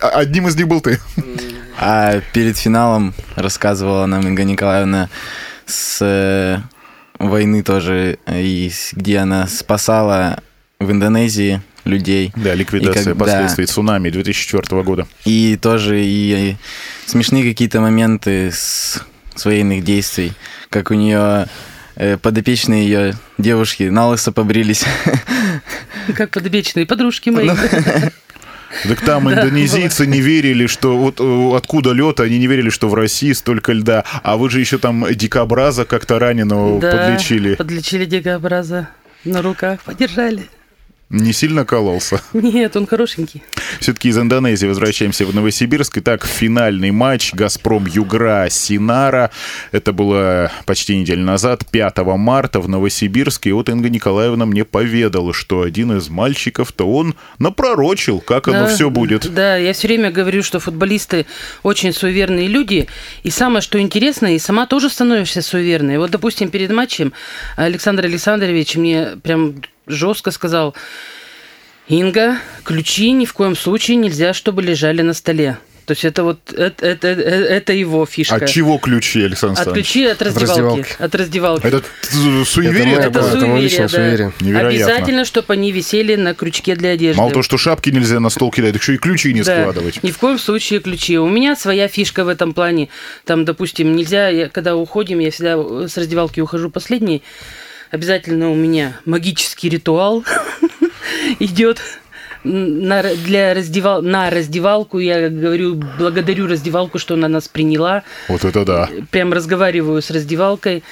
а 0.00 0.08
одним 0.08 0.48
из 0.48 0.56
них 0.56 0.68
был 0.68 0.80
ты. 0.80 1.00
А 1.78 2.20
перед 2.32 2.56
финалом 2.56 3.14
рассказывала 3.36 4.06
нам 4.06 4.26
Инга 4.26 4.44
Николаевна 4.44 5.08
с 5.66 5.98
э, 6.00 6.58
войны 7.18 7.62
тоже, 7.62 8.18
и 8.28 8.70
где 8.92 9.18
она 9.18 9.46
спасала 9.46 10.40
в 10.80 10.90
Индонезии 10.90 11.62
людей. 11.84 12.32
Да, 12.36 12.54
ликвидация 12.54 13.02
И 13.02 13.04
как- 13.04 13.16
да. 13.18 13.24
последствий 13.24 13.66
цунами 13.66 14.10
2004 14.10 14.82
года. 14.82 15.06
И 15.24 15.58
тоже 15.60 16.00
и 16.02 16.56
смешные 17.06 17.44
какие-то 17.44 17.80
моменты 17.80 18.50
с, 18.50 19.02
с 19.34 19.44
военных 19.44 19.84
действий, 19.84 20.32
как 20.70 20.90
у 20.90 20.94
нее 20.94 21.46
э, 21.96 22.16
подопечные 22.16 22.84
ее 22.86 23.14
девушки 23.38 23.84
на 23.84 24.08
лысо 24.08 24.32
побрились. 24.32 24.84
Как 26.16 26.30
подопечные 26.30 26.86
подружки 26.86 27.30
мои. 27.30 27.50
Так 28.88 29.00
там 29.02 29.30
индонезийцы 29.30 30.04
не 30.06 30.20
верили, 30.20 30.66
что 30.66 30.96
вот 30.98 31.20
э, 31.20 31.56
откуда 31.56 31.92
лед, 31.92 32.18
они 32.18 32.38
не 32.40 32.48
верили, 32.48 32.70
что 32.70 32.88
в 32.88 32.94
России 32.94 33.32
столько 33.32 33.72
льда. 33.72 34.04
А 34.24 34.36
вы 34.36 34.50
же 34.50 34.58
еще 34.58 34.78
там 34.78 35.06
дикобраза 35.14 35.84
как-то 35.84 36.18
раненого 36.18 36.80
Да, 36.80 36.90
подлечили. 36.90 37.54
Подлечили 37.54 38.04
дикобраза. 38.04 38.88
На 39.24 39.42
руках 39.42 39.80
подержали. 39.82 40.42
Не 41.14 41.32
сильно 41.32 41.64
кололся. 41.64 42.20
Нет, 42.32 42.74
он 42.76 42.88
хорошенький. 42.88 43.40
Все-таки 43.78 44.08
из 44.08 44.18
Индонезии 44.18 44.66
возвращаемся 44.66 45.24
в 45.24 45.32
Новосибирск. 45.32 45.98
Итак, 45.98 46.26
финальный 46.26 46.90
матч 46.90 47.32
«Газпром 47.32 47.86
Югра» 47.86 48.48
Синара. 48.50 49.30
Это 49.70 49.92
было 49.92 50.50
почти 50.66 50.96
неделю 50.96 51.22
назад, 51.22 51.66
5 51.70 51.98
марта 52.16 52.58
в 52.58 52.68
Новосибирске. 52.68 53.50
И 53.50 53.52
вот 53.52 53.68
Инга 53.68 53.90
Николаевна 53.90 54.44
мне 54.44 54.64
поведала, 54.64 55.32
что 55.32 55.62
один 55.62 55.96
из 55.96 56.08
мальчиков-то 56.08 56.84
он 56.84 57.14
напророчил, 57.38 58.18
как 58.18 58.48
оно 58.48 58.64
Да, 58.64 58.74
все 58.74 58.90
будет. 58.90 59.32
Да, 59.32 59.56
я 59.56 59.72
все 59.72 59.86
время 59.86 60.10
говорю, 60.10 60.42
что 60.42 60.58
футболисты 60.58 61.26
очень 61.62 61.92
суеверные 61.92 62.48
люди. 62.48 62.88
И 63.22 63.30
самое, 63.30 63.60
что 63.60 63.80
интересно, 63.80 64.34
и 64.34 64.40
сама 64.40 64.66
тоже 64.66 64.90
становишься 64.90 65.42
суеверной. 65.42 65.98
Вот, 65.98 66.10
допустим, 66.10 66.50
перед 66.50 66.72
матчем 66.72 67.12
Александр 67.54 68.06
Александрович 68.06 68.74
мне 68.74 69.10
прям 69.22 69.54
жестко 69.86 70.30
сказал, 70.30 70.74
Инга, 71.88 72.38
ключи 72.64 73.10
ни 73.12 73.26
в 73.26 73.32
коем 73.34 73.56
случае 73.56 73.96
нельзя, 73.98 74.32
чтобы 74.32 74.62
лежали 74.62 75.02
на 75.02 75.12
столе. 75.12 75.58
То 75.84 75.92
есть 75.92 76.04
это 76.06 76.22
вот 76.22 76.38
это, 76.50 76.86
это, 76.86 77.08
это, 77.08 77.20
это 77.20 77.72
его 77.74 78.06
фишка. 78.06 78.36
От 78.36 78.48
чего 78.48 78.78
ключи, 78.78 79.22
Александр 79.22 79.60
От 79.60 79.74
ключи 79.74 80.06
от 80.06 80.22
раздевалки. 80.22 80.50
раздевалки. 80.50 80.96
От 80.98 81.14
раздевалки. 81.14 81.66
Это 81.66 81.82
суеверие 82.46 82.94
Это 82.94 83.02
Это 83.02 83.10
такое? 83.12 83.28
это 83.28 83.38
суеверие, 83.40 83.62
личное 83.62 83.82
да. 83.82 83.88
суеверие. 83.88 84.32
Невероятно. 84.40 84.68
Обязательно, 84.70 85.24
чтобы 85.26 85.52
они 85.52 85.72
висели 85.72 86.16
на 86.16 86.32
крючке 86.34 86.74
для 86.74 86.90
одежды. 86.92 87.18
Мало 87.18 87.32
того, 87.32 87.42
что 87.42 87.58
шапки 87.58 87.90
нельзя 87.90 88.18
на 88.18 88.30
стол 88.30 88.50
кидать, 88.50 88.72
так 88.72 88.80
еще 88.80 88.94
и 88.94 88.96
ключи 88.96 89.34
не 89.34 89.42
Да, 89.42 89.60
складывать. 89.60 90.02
Ни 90.02 90.10
в 90.10 90.16
коем 90.16 90.38
случае 90.38 90.80
ключи. 90.80 91.18
У 91.18 91.28
меня 91.28 91.54
своя 91.54 91.86
фишка 91.86 92.24
в 92.24 92.28
этом 92.28 92.54
плане. 92.54 92.88
Там, 93.26 93.44
допустим, 93.44 93.94
нельзя, 93.94 94.28
я, 94.28 94.48
когда 94.48 94.76
уходим, 94.76 95.18
я 95.18 95.30
всегда 95.30 95.86
с 95.86 95.98
раздевалки 95.98 96.40
ухожу 96.40 96.70
последней. 96.70 97.22
Обязательно 97.94 98.50
у 98.50 98.56
меня 98.56 98.96
магический 99.04 99.68
ритуал 99.68 100.24
идет 101.38 101.80
на, 102.42 103.04
для 103.14 103.54
раздевал, 103.54 104.02
на 104.02 104.30
раздевалку. 104.30 104.98
Я 104.98 105.28
говорю, 105.28 105.80
благодарю 105.96 106.48
раздевалку, 106.48 106.98
что 106.98 107.14
она 107.14 107.28
нас 107.28 107.46
приняла. 107.46 108.02
Вот 108.26 108.44
это 108.44 108.64
да. 108.64 108.90
Прям 109.12 109.32
разговариваю 109.32 110.02
с 110.02 110.10
раздевалкой. 110.10 110.82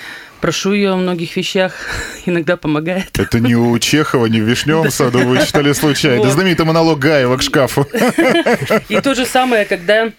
Прошу 0.40 0.74
ее 0.74 0.90
о 0.90 0.96
многих 0.96 1.34
вещах. 1.34 1.72
Иногда 2.24 2.56
помогает. 2.56 3.18
Это 3.18 3.40
не 3.40 3.56
у 3.56 3.76
Чехова, 3.80 4.26
не 4.26 4.40
в 4.40 4.44
Вишневом 4.44 4.92
саду 4.92 5.26
вы 5.26 5.44
читали 5.44 5.72
случайно. 5.72 6.22
Вот. 6.22 6.32
Знаменитый 6.32 6.66
монолог 6.66 7.00
Гаева 7.00 7.36
к 7.36 7.42
шкафу. 7.42 7.84
И 8.88 9.00
то 9.00 9.16
же 9.16 9.26
самое, 9.26 9.64
когда, 9.64 10.12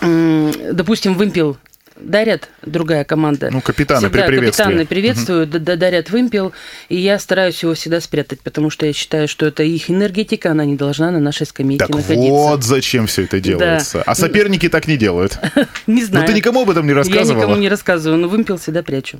допустим, 0.00 1.12
вымпел 1.12 1.58
дарят 2.00 2.48
другая 2.62 3.04
команда. 3.04 3.50
Ну, 3.50 3.60
капитаны 3.60 4.08
при 4.08 4.18
Всегда 4.18 4.26
приветствии. 4.26 4.62
Капитаны 4.64 4.86
приветствуют, 4.86 5.50
д- 5.50 5.76
дарят 5.76 6.10
вымпел, 6.10 6.52
и 6.88 6.96
я 6.96 7.18
стараюсь 7.18 7.62
его 7.62 7.74
всегда 7.74 8.00
спрятать, 8.00 8.40
потому 8.40 8.70
что 8.70 8.86
я 8.86 8.92
считаю, 8.92 9.28
что 9.28 9.46
это 9.46 9.62
их 9.62 9.90
энергетика, 9.90 10.50
она 10.52 10.64
не 10.64 10.76
должна 10.76 11.10
на 11.10 11.20
нашей 11.20 11.46
скамейке 11.46 11.84
Так 11.84 11.90
находиться. 11.96 12.20
вот 12.32 12.64
зачем 12.64 13.06
все 13.06 13.24
это 13.24 13.40
делается. 13.40 14.02
А 14.06 14.14
соперники 14.14 14.68
так 14.68 14.86
не 14.88 14.96
делают. 14.96 15.38
Не 15.86 16.00
Ну 16.02 16.06
знаю. 16.06 16.26
ты 16.26 16.32
никому 16.34 16.62
об 16.62 16.70
этом 16.70 16.86
не 16.86 16.92
Я 16.92 16.98
никому 17.00 17.14
рассказывала? 17.18 17.56
не 17.56 17.68
рассказываю, 17.68 18.18
но 18.20 18.28
вымпел 18.28 18.58
всегда 18.58 18.82
прячу. 18.82 19.18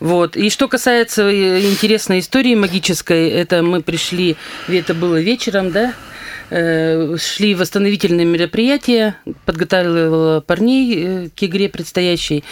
Вот. 0.00 0.36
И 0.36 0.50
что 0.50 0.68
касается 0.68 1.22
э, 1.28 1.60
интересной 1.62 2.20
истории 2.20 2.54
магической, 2.54 3.28
это 3.30 3.62
мы 3.62 3.82
пришли, 3.82 4.36
это 4.68 4.94
было 4.94 5.20
вечером, 5.20 5.70
да, 5.72 5.94
шли 7.18 7.54
восстановительные 7.54 8.26
мероприятия, 8.26 9.16
подготавливала 9.46 10.40
парней 10.40 11.04
э, 11.26 11.28
к 11.34 11.42
игре 11.44 11.68
предстоящей. 11.68 12.44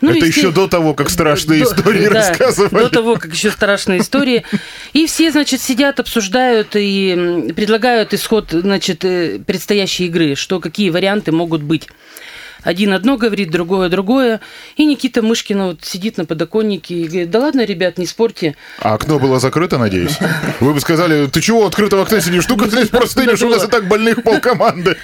Ну, 0.00 0.10
Это 0.10 0.26
еще 0.26 0.40
все- 0.40 0.52
до 0.52 0.68
того, 0.68 0.94
как 0.94 1.10
страшные 1.10 1.64
до- 1.64 1.66
истории 1.70 2.04
да, 2.08 2.14
рассказывали. 2.14 2.84
До 2.84 2.88
того, 2.90 3.14
как 3.16 3.32
еще 3.32 3.50
страшные 3.50 4.00
истории. 4.00 4.44
И 4.92 5.06
все, 5.06 5.30
значит, 5.30 5.60
сидят, 5.60 6.00
обсуждают 6.00 6.68
и 6.74 7.52
предлагают 7.54 8.14
исход, 8.14 8.48
значит, 8.50 9.04
э, 9.04 9.38
предстоящей 9.46 10.06
игры, 10.06 10.34
что 10.34 10.58
какие 10.60 10.90
варианты 10.90 11.32
могут 11.32 11.62
быть. 11.62 11.88
Один 12.62 12.92
одно 12.92 13.16
говорит, 13.16 13.50
другое 13.50 13.88
другое. 13.88 14.40
И 14.76 14.84
Никита 14.84 15.22
Мышкин 15.22 15.62
вот 15.62 15.84
сидит 15.84 16.16
на 16.16 16.24
подоконнике 16.24 16.94
и 16.94 17.04
говорит, 17.04 17.30
да 17.30 17.40
ладно, 17.40 17.64
ребят, 17.64 17.98
не 17.98 18.06
спорьте. 18.06 18.56
А 18.78 18.94
окно 18.94 19.18
было 19.18 19.40
закрыто, 19.40 19.78
надеюсь? 19.78 20.18
Вы 20.60 20.74
бы 20.74 20.80
сказали, 20.80 21.26
ты 21.26 21.40
чего, 21.40 21.66
открытого 21.66 22.02
окна 22.02 22.20
сидишь? 22.20 22.44
Штука 22.44 22.68
здесь 22.68 22.88
просто 22.88 23.22
у 23.22 23.48
нас 23.48 23.64
и 23.64 23.68
так 23.68 23.88
больных 23.88 24.22
полкоманды. 24.22 24.96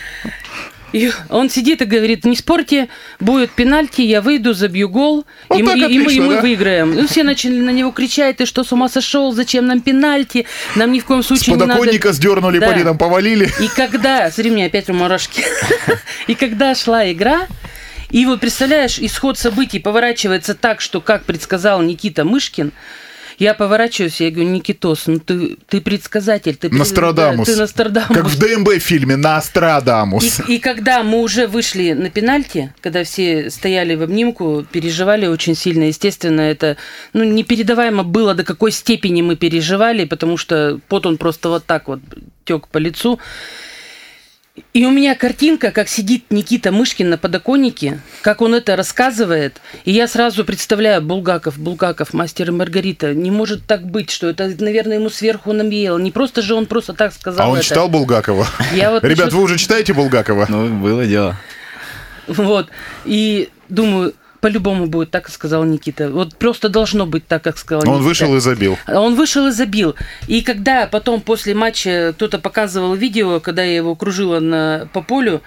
И 0.92 1.11
он 1.28 1.50
сидит 1.50 1.83
и 1.83 1.85
говорит, 1.85 2.25
не 2.25 2.35
спорьте, 2.35 2.88
будет 3.21 3.50
пенальти, 3.50 4.00
я 4.02 4.23
выйду, 4.23 4.54
забью 4.54 4.88
гол, 4.88 5.26
Вот 5.50 5.59
и, 5.59 5.62
мы, 5.62 5.68
так 5.73 5.76
и 5.76 5.83
мы- 5.83 5.90
и 5.90 6.02
отлично, 6.02 6.25
мы 6.25 6.35
да? 6.37 6.40
выиграем. 6.40 6.95
Ну, 6.95 7.07
все 7.07 7.23
начали 7.25 7.61
на 7.61 7.71
него 7.71 7.90
кричать, 7.90 8.38
ты 8.38 8.47
что, 8.47 8.64
с 8.64 8.73
ума 8.73 8.88
сошел, 8.88 9.33
зачем 9.33 9.66
нам 9.66 9.80
пенальти, 9.83 10.47
нам 10.76 10.90
ни 10.92 11.00
в 11.00 11.04
коем 11.04 11.23
С 11.23 11.26
случае 11.26 11.54
не 11.57 11.61
надо... 11.61 11.75
подоконника 11.75 12.12
сдернули, 12.12 12.59
Да. 12.59 12.68
поди 12.73 12.85
там 12.85 12.97
повалили. 12.97 13.50
И 13.61 13.68
когда, 13.68 14.30
смотри, 14.30 14.50
у 14.50 14.54
меня 14.54 14.66
опять 14.66 14.88
мурашки. 14.88 15.45
И 16.26 16.35
когда 16.35 16.75
шла 16.75 17.11
игра, 17.12 17.47
и 18.11 18.25
вот 18.25 18.40
представляешь, 18.40 18.99
исход 18.99 19.37
событий 19.37 19.78
поворачивается 19.80 20.54
так, 20.54 20.80
что, 20.80 21.02
как 21.02 21.25
предсказал 21.25 21.83
Никита 21.83 22.25
Мышкин, 22.25 22.73
я 23.38 23.54
поворачиваюсь, 23.54 24.21
я 24.21 24.30
говорю, 24.30 24.50
Никитос, 24.50 25.07
ну 25.07 25.21
ты, 25.21 25.57
ты 25.68 25.80
предсказатель. 25.80 26.57
Ты, 26.57 26.71
Нострадамус. 26.71 27.47
да, 27.47 27.52
ты 27.54 27.59
Нострадамус. 27.61 28.16
Как 28.16 28.26
в 28.26 28.38
ДМБ 28.38 28.78
фильме 28.80 29.16
«Нострадамус». 29.16 30.40
И, 30.49 30.54
и 30.54 30.59
когда 30.59 31.02
мы 31.02 31.21
уже 31.21 31.47
вышли 31.47 31.92
на 31.92 32.11
пенальти, 32.11 32.73
когда 32.80 33.04
все 33.04 33.50
стояли 33.50 33.95
в 33.95 34.02
обнимку, 34.02 34.66
переживали 34.71 35.26
очень 35.26 35.54
сильно, 35.54 35.85
естественно, 35.85 36.40
это 36.40 36.76
ну, 37.12 37.25
непередаваемо 37.25 38.02
было, 38.02 38.35
до 38.35 38.45
какой 38.45 38.73
степени 38.73 39.23
мы 39.23 39.37
переживали, 39.37 40.04
потому 40.04 40.37
что 40.37 40.80
пот 40.88 41.07
он 41.07 41.16
просто 41.16 41.49
вот 41.49 41.64
так 41.64 41.88
вот 41.88 42.00
тек 42.45 42.68
по 42.68 42.78
лицу. 42.78 43.21
И 44.74 44.84
у 44.86 44.90
меня 44.90 45.14
картинка, 45.14 45.70
как 45.70 45.88
сидит 45.88 46.24
Никита 46.30 46.72
Мышкин 46.72 47.10
на 47.10 47.18
подоконнике, 47.18 48.00
как 48.22 48.40
он 48.40 48.54
это 48.54 48.76
рассказывает, 48.76 49.60
и 49.84 49.92
я 49.92 50.06
сразу 50.08 50.44
представляю 50.44 51.02
Булгаков, 51.02 51.58
Булгаков, 51.58 52.12
мастер 52.14 52.48
и 52.48 52.50
Маргарита. 52.52 53.14
Не 53.14 53.30
может 53.30 53.66
так 53.66 53.84
быть, 53.84 54.10
что 54.10 54.28
это, 54.28 54.48
наверное, 54.58 54.96
ему 54.98 55.10
сверху 55.10 55.52
намеяло. 55.52 55.98
Не 55.98 56.10
просто 56.10 56.42
же 56.42 56.54
он 56.54 56.66
просто 56.66 56.92
так 56.94 57.12
сказал 57.12 57.46
А 57.46 57.50
он 57.50 57.56
это. 57.58 57.66
читал 57.66 57.88
Булгакова? 57.88 58.46
Я 58.74 58.90
вот 58.90 59.02
Ребят, 59.04 59.18
насчет- 59.26 59.32
вы 59.34 59.42
уже 59.42 59.58
читаете 59.58 59.92
Булгакова? 59.94 60.46
Ну, 60.48 60.68
было 60.78 61.04
дело. 61.06 61.36
Вот. 62.26 62.68
И 63.04 63.48
думаю, 63.68 64.14
по-любому 64.40 64.87
будет 64.87 65.11
так, 65.11 65.25
как 65.25 65.33
сказал 65.35 65.64
Никита. 65.64 66.11
Вот 66.11 66.37
просто 66.37 66.68
должно 66.68 67.07
быть 67.07 67.26
так, 67.26 67.42
как 67.42 67.59
сказал 67.59 67.83
Он 67.83 67.95
Никита. 67.95 68.04
вышел 68.09 68.37
и 68.37 68.40
забил. 68.40 68.78
Он 68.87 69.14
вышел 69.14 69.47
и 69.47 69.50
забил. 69.50 69.95
И 70.26 70.42
когда 70.42 70.87
потом 70.87 71.21
после 71.21 71.54
матча 71.54 72.12
кто-то 72.14 72.38
показывал 72.38 72.95
видео, 72.95 73.40
когда 73.40 73.62
я 73.62 73.76
его 73.76 73.95
кружила 73.95 74.40
на, 74.40 74.88
по 74.92 75.02
полю, 75.02 75.42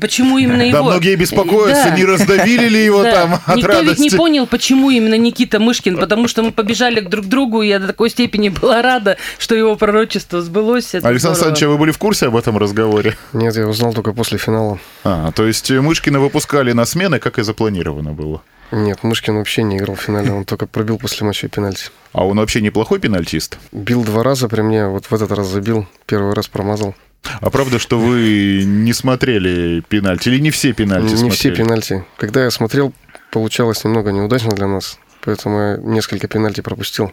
почему 0.00 0.38
именно 0.38 0.62
его... 0.62 0.78
Да, 0.78 0.82
многие 0.82 1.16
беспокоятся, 1.16 1.84
Да. 1.90 1.96
не 1.96 2.04
раздавили 2.04 2.68
ли 2.68 2.84
его 2.84 3.02
Да. 3.04 3.12
там 3.12 3.34
от 3.46 3.56
Никто 3.56 3.72
ведь 3.80 3.98
не 3.98 4.08
радости. 4.08 4.16
понял, 4.16 4.46
почему 4.46 4.90
именно 4.90 5.16
Никита 5.16 5.58
Мышкин, 5.60 5.96
потому 5.98 6.28
что 6.28 6.42
мы 6.42 6.52
побежали 6.52 7.00
к 7.00 7.08
друг 7.08 7.26
другу, 7.26 7.62
и 7.62 7.68
я 7.68 7.78
до 7.78 7.86
такой 7.88 8.10
степени 8.10 8.48
была 8.48 8.82
рада, 8.82 9.16
что 9.38 9.54
его 9.54 9.76
пророчество 9.76 10.40
сбылось. 10.42 10.94
Это 10.94 11.08
Александр 11.08 11.36
здорово. 11.36 11.36
Александрович, 11.50 11.62
а 11.62 11.68
вы 11.68 11.78
были 11.78 11.90
в 11.92 11.98
курсе 11.98 12.26
об 12.26 12.36
этом 12.36 12.58
разговоре? 12.58 13.16
Нет, 13.32 13.56
я 13.56 13.66
узнал 13.68 13.92
только 13.92 14.12
после 14.12 14.38
финала. 14.38 14.78
А, 15.04 15.32
то 15.32 15.46
есть 15.46 15.70
Мышкина 15.70 16.20
выпускали 16.20 16.72
на 16.72 16.84
смены, 16.84 17.18
как 17.18 17.38
и 17.38 17.42
запланировано 17.42 18.12
было. 18.12 18.42
Нет, 18.72 19.04
Мышкин 19.04 19.36
вообще 19.36 19.62
не 19.62 19.76
играл 19.76 19.94
в 19.94 20.00
финале, 20.00 20.32
он 20.32 20.44
только 20.44 20.66
пробил 20.66 20.98
после 20.98 21.24
матча 21.24 21.46
пенальти. 21.48 21.84
А 22.12 22.26
он 22.26 22.38
вообще 22.38 22.60
неплохой 22.60 22.98
пенальтист. 22.98 23.58
Бил 23.70 24.02
два 24.02 24.24
раза 24.24 24.48
при 24.48 24.62
мне, 24.62 24.88
вот 24.88 25.06
в 25.06 25.12
этот 25.14 25.30
раз 25.30 25.46
забил, 25.46 25.86
первый 26.06 26.34
раз 26.34 26.48
промазал. 26.48 26.96
А 27.40 27.50
правда, 27.50 27.78
что 27.78 27.98
вы 27.98 28.62
не 28.64 28.92
смотрели 28.92 29.82
пенальти? 29.88 30.28
Или 30.28 30.38
не 30.40 30.50
все 30.50 30.72
пенальти 30.72 31.10
не 31.10 31.30
все 31.30 31.50
смотрели? 31.50 31.56
пенальти. 31.56 32.04
Когда 32.16 32.44
я 32.44 32.50
смотрел, 32.50 32.92
получалось 33.30 33.84
немного 33.84 34.12
неудачно 34.12 34.52
для 34.52 34.66
нас, 34.66 34.98
поэтому 35.22 35.60
я 35.60 35.76
несколько 35.78 36.28
пенальти 36.28 36.60
пропустил. 36.60 37.12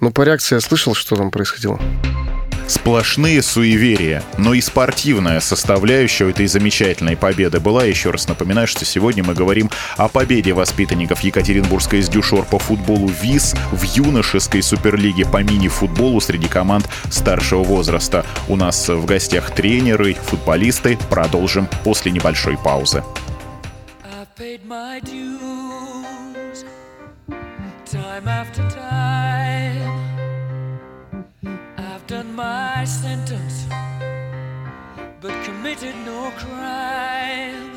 Но 0.00 0.10
по 0.10 0.22
реакции 0.22 0.54
я 0.54 0.60
слышал, 0.60 0.94
что 0.94 1.16
там 1.16 1.30
происходило. 1.30 1.80
Сплошные 2.70 3.42
суеверия, 3.42 4.22
но 4.38 4.54
и 4.54 4.60
спортивная 4.60 5.40
составляющая 5.40 6.30
этой 6.30 6.46
замечательной 6.46 7.16
победы 7.16 7.58
была. 7.58 7.82
Еще 7.82 8.12
раз 8.12 8.28
напоминаю, 8.28 8.68
что 8.68 8.84
сегодня 8.84 9.24
мы 9.24 9.34
говорим 9.34 9.68
о 9.96 10.06
победе 10.06 10.52
воспитанников 10.52 11.18
Екатеринбургской 11.18 12.00
сдюшор 12.00 12.44
по 12.44 12.60
футболу 12.60 13.08
ВИС 13.08 13.56
в 13.72 13.82
юношеской 13.82 14.62
суперлиге 14.62 15.26
по 15.26 15.42
мини-футболу 15.42 16.20
среди 16.20 16.46
команд 16.46 16.88
старшего 17.10 17.64
возраста. 17.64 18.24
У 18.46 18.54
нас 18.54 18.88
в 18.88 19.04
гостях 19.04 19.52
тренеры, 19.52 20.14
футболисты. 20.14 20.96
Продолжим 21.10 21.68
после 21.82 22.12
небольшой 22.12 22.56
паузы. 22.56 23.02
Time 27.90 28.28
after 28.28 28.62
time. 28.70 29.29
Done 32.10 32.34
my 32.34 32.84
sentence, 32.84 33.66
but 35.20 35.44
committed 35.44 35.94
no 36.04 36.32
crime. 36.32 37.70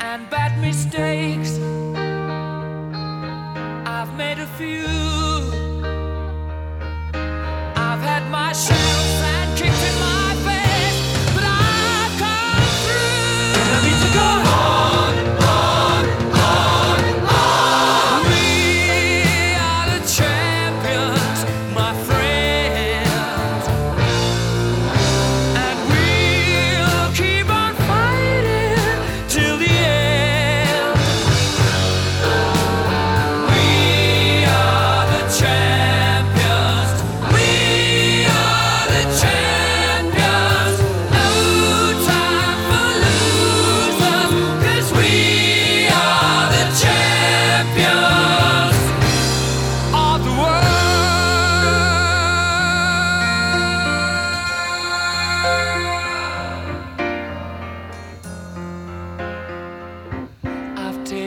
And 0.00 0.28
bad 0.30 0.60
mistakes, 0.60 1.60
I've 3.86 4.12
made 4.16 4.40
a 4.40 4.48
few. 4.58 4.95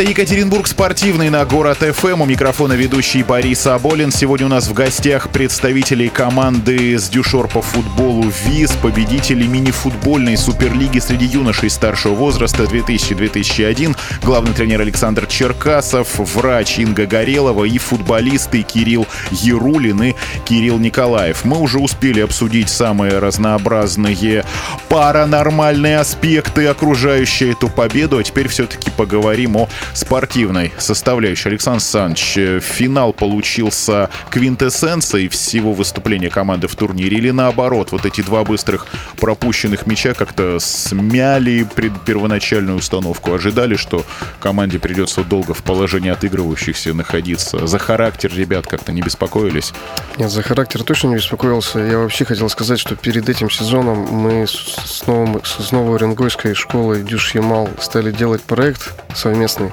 это 0.00 0.09
Екатеринбург 0.10 0.66
спортивный 0.66 1.30
на 1.30 1.44
город 1.44 1.78
ФМ. 1.78 2.22
У 2.22 2.24
микрофона 2.24 2.72
ведущий 2.72 3.22
Борис 3.22 3.64
Аболин. 3.68 4.10
Сегодня 4.10 4.46
у 4.46 4.48
нас 4.48 4.66
в 4.66 4.72
гостях 4.72 5.28
представители 5.28 6.08
команды 6.08 6.98
с 6.98 7.08
дюшор 7.08 7.46
по 7.46 7.62
футболу 7.62 8.24
ВИЗ, 8.44 8.72
победители 8.82 9.46
мини-футбольной 9.46 10.36
суперлиги 10.36 10.98
среди 10.98 11.26
юношей 11.26 11.70
старшего 11.70 12.14
возраста 12.14 12.64
2000-2001, 12.64 13.96
главный 14.24 14.52
тренер 14.52 14.80
Александр 14.80 15.26
Черкасов, 15.26 16.18
врач 16.18 16.80
Инга 16.80 17.06
Горелова 17.06 17.64
и 17.64 17.78
футболисты 17.78 18.62
Кирилл 18.62 19.06
Ярулин 19.30 20.02
и 20.02 20.14
Кирилл 20.44 20.80
Николаев. 20.80 21.44
Мы 21.44 21.56
уже 21.56 21.78
успели 21.78 22.18
обсудить 22.18 22.68
самые 22.68 23.20
разнообразные 23.20 24.44
паранормальные 24.88 26.00
аспекты, 26.00 26.66
окружающие 26.66 27.52
эту 27.52 27.68
победу. 27.68 28.18
А 28.18 28.24
теперь 28.24 28.48
все-таки 28.48 28.90
поговорим 28.90 29.56
о 29.56 29.68
спортивной 30.00 30.72
составляющей. 30.78 31.48
Александр 31.48 31.80
Александрович, 31.80 32.36
э, 32.36 32.60
финал 32.60 33.12
получился 33.12 34.10
квинтэссенцией 34.30 35.28
всего 35.28 35.72
выступления 35.72 36.30
команды 36.30 36.68
в 36.68 36.74
турнире 36.74 37.18
или 37.18 37.30
наоборот, 37.30 37.92
вот 37.92 38.06
эти 38.06 38.22
два 38.22 38.44
быстрых 38.44 38.86
пропущенных 39.18 39.86
мяча 39.86 40.14
как-то 40.14 40.58
смяли 40.58 41.66
первоначальную 42.04 42.78
установку? 42.78 43.34
Ожидали, 43.34 43.76
что 43.76 44.04
команде 44.40 44.78
придется 44.78 45.22
долго 45.22 45.54
в 45.54 45.62
положении 45.62 46.10
отыгрывающихся 46.10 46.94
находиться? 46.94 47.66
За 47.66 47.78
характер 47.78 48.32
ребят 48.34 48.66
как-то 48.66 48.92
не 48.92 49.02
беспокоились? 49.02 49.72
Нет, 50.16 50.30
за 50.30 50.42
характер 50.42 50.82
точно 50.82 51.08
не 51.08 51.16
беспокоился. 51.16 51.78
Я 51.78 51.98
вообще 51.98 52.24
хотел 52.24 52.48
сказать, 52.48 52.78
что 52.78 52.96
перед 52.96 53.28
этим 53.28 53.50
сезоном 53.50 53.98
мы 54.10 54.46
с, 54.46 55.06
новым, 55.06 55.42
с 55.44 55.72
новой 55.72 55.96
Уренгойской 55.96 56.54
школой 56.54 57.02
Дюш 57.02 57.34
Ямал 57.34 57.68
стали 57.80 58.10
делать 58.10 58.42
проект 58.42 58.94
совместный. 59.14 59.72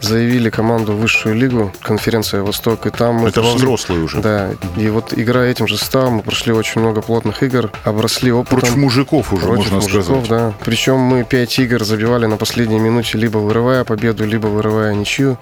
Заявили 0.00 0.50
команду 0.50 0.94
в 0.94 1.00
высшую 1.00 1.36
лигу, 1.36 1.72
конференция 1.80 2.42
«Восток», 2.42 2.86
и 2.86 2.90
там 2.90 3.14
мы 3.16 3.28
Это 3.28 3.40
во 3.40 3.50
прошли- 3.50 3.56
взрослые 3.58 4.02
уже. 4.02 4.20
Да, 4.20 4.50
и 4.76 4.88
вот 4.88 5.12
играя 5.16 5.48
этим 5.52 5.68
же 5.68 5.78
составом, 5.78 6.14
мы 6.14 6.22
прошли 6.22 6.52
очень 6.52 6.80
много 6.80 7.02
плотных 7.02 7.44
игр, 7.44 7.70
обросли 7.84 8.32
опытом. 8.32 8.58
Против 8.60 8.76
мужиков 8.76 9.32
уже, 9.32 9.46
Против 9.46 9.70
можно 9.70 9.76
мужиков, 9.76 10.04
сказать. 10.24 10.28
да. 10.28 10.52
Причем 10.64 10.98
мы 10.98 11.22
пять 11.22 11.56
игр 11.60 11.84
забивали 11.84 12.26
на 12.26 12.36
последней 12.36 12.80
минуте, 12.80 13.16
либо 13.16 13.38
вырывая 13.38 13.84
победу, 13.84 14.24
либо 14.26 14.48
вырывая 14.48 14.92
ничью. 14.92 15.38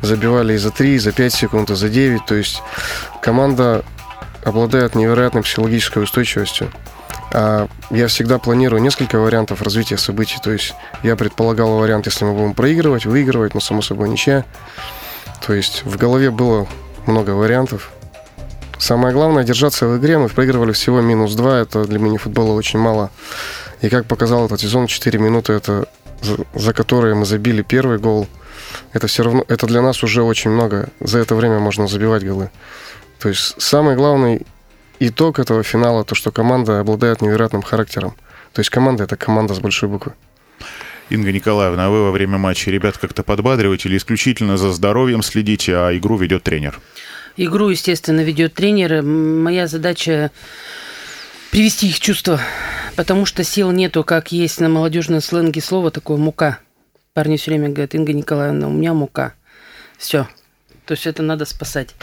Забивали 0.00 0.54
и 0.54 0.56
за 0.56 0.72
3, 0.72 0.96
и 0.96 0.98
за 0.98 1.12
5 1.12 1.32
секунд, 1.32 1.70
и 1.70 1.76
за 1.76 1.88
9. 1.88 2.26
То 2.26 2.34
есть 2.34 2.60
команда 3.20 3.84
обладает 4.44 4.96
невероятной 4.96 5.42
психологической 5.44 6.02
устойчивостью. 6.02 6.72
А 7.32 7.66
я 7.90 8.08
всегда 8.08 8.38
планирую 8.38 8.82
несколько 8.82 9.18
вариантов 9.18 9.62
развития 9.62 9.96
событий. 9.96 10.38
То 10.42 10.50
есть 10.50 10.74
я 11.02 11.16
предполагал 11.16 11.78
вариант, 11.78 12.06
если 12.06 12.24
мы 12.24 12.34
будем 12.34 12.54
проигрывать, 12.54 13.06
выигрывать, 13.06 13.54
но 13.54 13.60
само 13.60 13.80
собой 13.80 14.08
ничья. 14.10 14.44
То 15.46 15.54
есть 15.54 15.84
в 15.84 15.96
голове 15.96 16.30
было 16.30 16.68
много 17.06 17.30
вариантов. 17.30 17.90
Самое 18.78 19.14
главное 19.14 19.44
держаться 19.44 19.86
в 19.86 19.96
игре. 19.98 20.18
Мы 20.18 20.28
проигрывали 20.28 20.72
всего 20.72 21.00
минус 21.00 21.34
2. 21.34 21.60
Это 21.60 21.84
для 21.84 21.98
мини-футбола 21.98 22.52
очень 22.52 22.78
мало. 22.78 23.10
И 23.80 23.88
как 23.88 24.06
показал 24.06 24.46
этот 24.46 24.60
сезон, 24.60 24.86
4 24.86 25.18
минуты 25.18 25.54
это 25.54 25.86
за, 26.54 26.72
которые 26.72 27.14
мы 27.14 27.24
забили 27.24 27.62
первый 27.62 27.98
гол. 27.98 28.28
Это 28.92 29.06
все 29.06 29.22
равно, 29.22 29.44
это 29.48 29.66
для 29.66 29.82
нас 29.82 30.02
уже 30.02 30.22
очень 30.22 30.50
много. 30.50 30.90
За 31.00 31.18
это 31.18 31.34
время 31.34 31.58
можно 31.58 31.88
забивать 31.88 32.24
голы. 32.24 32.50
То 33.18 33.28
есть 33.28 33.54
самый 33.60 33.96
главный 33.96 34.46
итог 35.08 35.38
этого 35.38 35.62
финала, 35.62 36.04
то, 36.04 36.14
что 36.14 36.30
команда 36.30 36.80
обладает 36.80 37.22
невероятным 37.22 37.62
характером. 37.62 38.14
То 38.52 38.60
есть 38.60 38.70
команда 38.70 39.04
это 39.04 39.16
команда 39.16 39.54
с 39.54 39.60
большой 39.60 39.88
буквы. 39.88 40.12
Инга 41.10 41.32
Николаевна, 41.32 41.86
а 41.86 41.90
вы 41.90 42.04
во 42.04 42.10
время 42.10 42.38
матча 42.38 42.70
ребят 42.70 42.96
как-то 42.96 43.22
подбадриваете 43.22 43.88
или 43.88 43.96
исключительно 43.96 44.56
за 44.56 44.72
здоровьем 44.72 45.22
следите, 45.22 45.76
а 45.76 45.96
игру 45.96 46.16
ведет 46.16 46.42
тренер? 46.42 46.80
Игру, 47.36 47.68
естественно, 47.68 48.20
ведет 48.20 48.54
тренер. 48.54 49.02
Моя 49.02 49.66
задача 49.66 50.30
привести 51.50 51.88
их 51.88 51.96
в 51.96 52.00
чувство, 52.00 52.40
потому 52.96 53.26
что 53.26 53.44
сил 53.44 53.70
нету, 53.72 54.04
как 54.04 54.32
есть 54.32 54.60
на 54.60 54.68
молодежном 54.68 55.20
сленге 55.20 55.60
слово 55.60 55.90
такое 55.90 56.16
мука. 56.16 56.58
Парни 57.14 57.36
все 57.36 57.50
время 57.50 57.68
говорят, 57.68 57.94
Инга 57.94 58.12
Николаевна, 58.12 58.68
у 58.68 58.72
меня 58.72 58.94
мука. 58.94 59.34
Все. 59.98 60.26
То 60.86 60.92
есть 60.92 61.06
это 61.06 61.22
надо 61.22 61.44
спасать. 61.44 61.94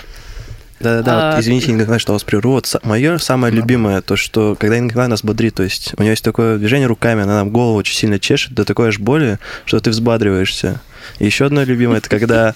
Да-да-да, 0.80 1.32
А, 1.32 1.36
вот, 1.36 1.42
извините, 1.42 1.72
Николай, 1.72 2.00
что 2.00 2.14
вас 2.14 2.24
прерву. 2.24 2.52
Вот 2.52 2.74
мое 2.84 3.18
самое 3.18 3.54
любимое, 3.54 4.02
то, 4.02 4.16
что 4.16 4.56
когда 4.60 4.80
Николай 4.80 5.08
нас 5.08 5.24
бодрит, 5.24 5.56
то 5.56 5.64
есть 5.64 5.94
у 5.98 6.02
нее 6.02 6.12
есть 6.12 6.24
такое 6.24 6.58
движение 6.58 6.88
руками, 6.88 7.24
она 7.24 7.36
нам 7.36 7.50
голову 7.50 7.78
очень 7.78 7.96
сильно 7.96 8.20
чешет, 8.20 8.54
до 8.54 8.66
такой 8.66 8.90
аж 8.90 9.00
боли, 9.00 9.40
что 9.66 9.80
ты 9.80 9.90
взбадриваешься. 9.90 10.82
Еще 11.18 11.46
одно 11.46 11.64
любимое, 11.64 11.98
это 11.98 12.10
когда 12.10 12.54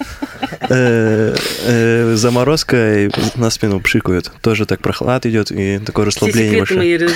э, 0.68 1.34
э, 1.66 2.14
заморозка 2.16 3.10
на 3.34 3.50
спину 3.50 3.80
пшикают. 3.80 4.30
Тоже 4.40 4.66
так 4.66 4.80
прохлад 4.80 5.26
идет 5.26 5.50
и 5.50 5.78
такое 5.78 6.06
расслабление 6.06 6.58
большое. 6.58 6.98
Да. 6.98 7.06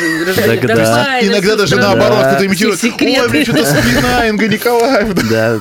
Давай, 0.74 1.26
Иногда 1.28 1.50
да, 1.50 1.56
даже 1.56 1.76
наоборот, 1.76 2.26
кто-то 2.26 2.46
имитирует. 2.46 2.82
Ой, 2.84 3.28
блин, 3.28 3.44
что-то 3.44 3.64
спина, 3.64 4.28
Инга 4.28 4.48
Николаевна. 4.48 5.22
Да, 5.30 5.58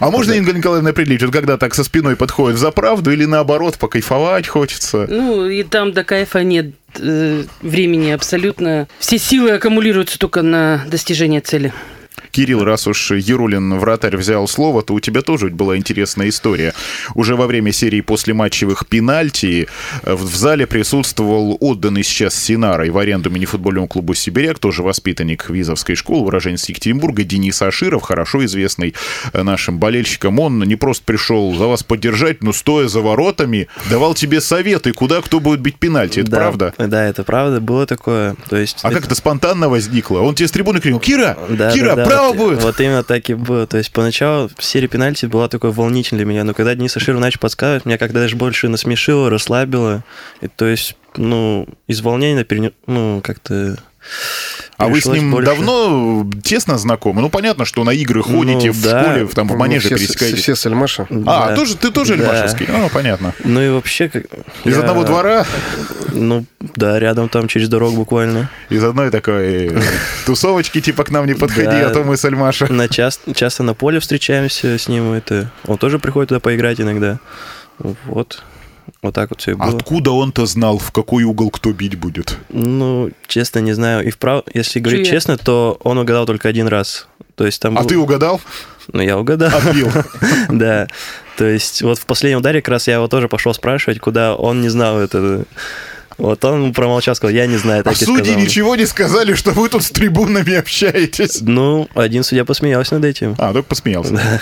А 0.00 0.10
можно, 0.10 0.32
Инга 0.32 0.52
Николаевна, 0.52 0.90
определить, 0.90 1.22
вот 1.22 1.32
когда 1.32 1.56
так 1.56 1.74
со 1.74 1.84
спиной 1.84 2.16
подходит 2.16 2.58
за 2.58 2.70
правду 2.70 3.10
или 3.12 3.24
наоборот, 3.24 3.78
покайфовать 3.78 4.46
хочется? 4.48 5.06
Ну, 5.08 5.46
и 5.46 5.62
там 5.62 5.92
до 5.92 6.04
кайфа 6.04 6.42
нет 6.42 6.72
э, 6.98 7.44
времени 7.62 8.10
абсолютно. 8.10 8.88
Все 8.98 9.18
силы 9.18 9.52
аккумулируются 9.52 10.18
только 10.18 10.42
на 10.42 10.84
достижение 10.86 11.40
цели. 11.40 11.72
Кирилл, 12.34 12.64
раз 12.64 12.86
уж 12.86 13.12
Ерулин 13.12 13.78
вратарь 13.78 14.16
взял 14.16 14.46
слово, 14.46 14.82
то 14.82 14.92
у 14.92 15.00
тебя 15.00 15.22
тоже 15.22 15.48
была 15.48 15.76
интересная 15.76 16.28
история. 16.28 16.74
Уже 17.14 17.34
во 17.34 17.46
время 17.46 17.72
серии 17.72 18.02
послематчевых 18.02 18.86
пенальти 18.86 19.68
э, 20.02 20.14
в 20.14 20.34
в 20.34 20.36
зале 20.36 20.66
присутствовал 20.66 21.56
отданный 21.60 22.02
сейчас 22.02 22.34
Синарой 22.34 22.90
в 22.90 22.98
аренду 22.98 23.30
мини-футбольному 23.30 23.86
клубу 23.86 24.14
«Сибиряк», 24.14 24.58
тоже 24.58 24.82
воспитанник 24.82 25.48
Визовской 25.48 25.94
школы, 25.94 26.26
уроженец 26.26 26.68
Екатеринбурга, 26.68 27.22
Денис 27.22 27.62
Аширов, 27.62 28.02
хорошо 28.02 28.44
известный 28.44 28.94
э, 29.32 29.42
нашим 29.44 29.78
болельщикам. 29.78 30.40
Он 30.40 30.58
не 30.58 30.74
просто 30.74 31.04
пришел 31.04 31.54
за 31.54 31.66
вас 31.66 31.84
поддержать, 31.84 32.42
но 32.42 32.52
стоя 32.52 32.88
за 32.88 33.00
воротами, 33.00 33.68
давал 33.88 34.14
тебе 34.14 34.40
советы, 34.40 34.92
куда 34.92 35.22
кто 35.22 35.38
будет 35.38 35.60
бить 35.60 35.76
пенальти. 35.76 36.18
Это 36.18 36.30
да, 36.32 36.36
правда? 36.36 36.74
Да, 36.76 37.04
это 37.04 37.22
правда, 37.22 37.60
было 37.60 37.86
такое. 37.86 38.34
То 38.50 38.56
есть, 38.56 38.80
А 38.82 38.90
как 38.90 39.06
это 39.06 39.14
спонтанно 39.14 39.68
возникло? 39.68 40.18
Он 40.18 40.34
тебе 40.34 40.48
с 40.48 40.50
трибуны 40.50 40.80
крикнул, 40.80 41.00
Кира, 41.00 41.38
Да, 41.48 41.70
Кира, 41.70 41.94
да, 41.94 41.94
да, 41.94 42.04
право 42.06 42.23
вот, 42.28 42.36
будет! 42.36 42.62
Вот 42.62 42.80
именно 42.80 43.02
так 43.02 43.28
и 43.30 43.34
было. 43.34 43.66
То 43.66 43.78
есть 43.78 43.92
поначалу 43.92 44.50
в 44.56 44.64
серии 44.64 44.86
пенальти 44.86 45.26
была 45.26 45.48
такой 45.48 45.70
волнительной 45.70 46.24
для 46.24 46.32
меня, 46.32 46.44
но 46.44 46.54
когда 46.54 46.74
Денис 46.74 46.96
Аширов 46.96 47.20
начал 47.20 47.40
подсказывать, 47.40 47.84
меня 47.84 47.98
как-то 47.98 48.18
даже 48.18 48.36
больше 48.36 48.68
насмешило, 48.68 49.30
расслабило. 49.30 50.04
И, 50.40 50.48
то 50.48 50.66
есть, 50.66 50.96
ну, 51.16 51.66
из 51.86 52.00
волнения, 52.00 52.44
перене- 52.44 52.72
ну, 52.86 53.20
как-то... 53.22 53.76
А 54.76 54.88
вы 54.88 55.00
с 55.00 55.06
ним 55.06 55.30
больше- 55.30 55.46
давно 55.46 56.26
тесно 56.42 56.78
знакомы? 56.78 57.20
Ну, 57.22 57.28
понятно, 57.30 57.64
что 57.64 57.84
на 57.84 57.90
игры 57.90 58.22
ходите 58.22 58.66
Ну, 58.68 58.72
в 58.72 58.82
да. 58.82 59.02
школе, 59.04 59.26
там 59.28 59.48
в 59.48 59.56
манеже 59.56 59.86
все, 59.86 59.96
пересекаетесь. 59.96 60.42
все 60.42 60.56
с 60.56 60.66
Альмаша. 60.66 61.06
А, 61.26 61.48
Да. 61.50 61.54
тоже, 61.56 61.76
ты 61.76 61.90
тоже 61.92 62.16
Да. 62.16 62.24
Альмашевский? 62.30 62.66
Ну, 62.68 62.88
понятно. 62.88 63.34
Ну 63.44 63.60
и 63.62 63.68
вообще... 63.70 64.08
Как... 64.08 64.24
Из 64.64 64.74
я- 64.74 64.80
одного 64.80 65.04
двора, 65.04 65.46
Ну, 66.12 66.44
да, 66.60 66.98
рядом 66.98 67.28
там, 67.28 67.46
через 67.48 67.68
дорогу 67.68 67.96
буквально. 67.96 68.50
из 68.68 68.82
одной 68.82 69.10
такой 69.10 69.68
э, 69.68 69.80
тусовочки, 70.26 70.80
типа 70.80 71.04
к 71.04 71.10
нам 71.10 71.26
не 71.26 71.34
подходи, 71.34 71.66
Да. 71.66 71.86
а 71.88 71.90
то 71.90 72.02
мы 72.02 72.16
с 72.16 72.24
Альмаша. 72.24 72.72
На 72.72 72.88
час, 72.88 73.20
часто 73.34 73.62
на 73.62 73.74
поле 73.74 74.00
встречаемся 74.00 74.76
с 74.78 74.88
ним. 74.88 75.12
Это... 75.12 75.50
Он 75.66 75.78
тоже 75.78 75.98
приходит 76.00 76.30
туда 76.30 76.40
поиграть 76.40 76.80
иногда. 76.80 77.18
Вот. 78.06 78.42
Вот 79.04 79.14
так 79.14 79.28
вот 79.28 79.42
все 79.42 79.50
и 79.50 79.54
было. 79.54 79.68
Откуда 79.68 80.12
он-то 80.12 80.46
знал, 80.46 80.78
в 80.78 80.90
какой 80.90 81.24
угол 81.24 81.50
кто 81.50 81.74
бить 81.74 81.94
будет? 81.94 82.38
Ну, 82.48 83.10
честно, 83.26 83.58
не 83.58 83.74
знаю. 83.74 84.06
И 84.06 84.10
вправ... 84.10 84.44
если 84.54 84.80
говорить 84.80 85.04
Чуя. 85.04 85.14
честно, 85.14 85.36
то 85.36 85.78
он 85.84 85.98
угадал 85.98 86.24
только 86.24 86.48
один 86.48 86.68
раз. 86.68 87.06
То 87.34 87.44
есть 87.44 87.60
там 87.60 87.76
А 87.76 87.82
был- 87.82 87.88
ты 87.88 87.98
угадал? 87.98 88.40
Ну, 88.94 89.02
я 89.02 89.18
угадал. 89.18 89.50
Отбил. 89.54 89.90
Да. 90.48 90.88
То 91.36 91.44
есть 91.44 91.82
вот 91.82 91.98
в 91.98 92.06
последнем 92.06 92.38
ударе 92.38 92.62
как 92.62 92.70
раз 92.72 92.88
я 92.88 92.94
его 92.94 93.06
тоже 93.06 93.28
пошел 93.28 93.52
спрашивать, 93.52 94.00
куда 94.00 94.36
он 94.36 94.62
не 94.62 94.70
знал 94.70 94.98
это. 94.98 95.44
Вот 96.18 96.44
он 96.44 96.72
промолчал, 96.72 97.14
сказал, 97.14 97.34
я 97.34 97.46
не 97.46 97.56
знаю, 97.56 97.80
А 97.80 97.84
так 97.84 97.94
и 98.00 98.04
судьи 98.04 98.24
сказал. 98.24 98.40
ничего 98.40 98.76
не 98.76 98.86
сказали, 98.86 99.34
что 99.34 99.50
вы 99.50 99.68
тут 99.68 99.82
с 99.82 99.90
трибунами 99.90 100.54
общаетесь. 100.54 101.40
Ну, 101.42 101.88
один 101.94 102.22
судья 102.22 102.44
посмеялся 102.44 102.94
над 102.94 103.04
этим. 103.04 103.34
А, 103.38 103.52
только 103.52 103.68
посмеялся. 103.68 104.40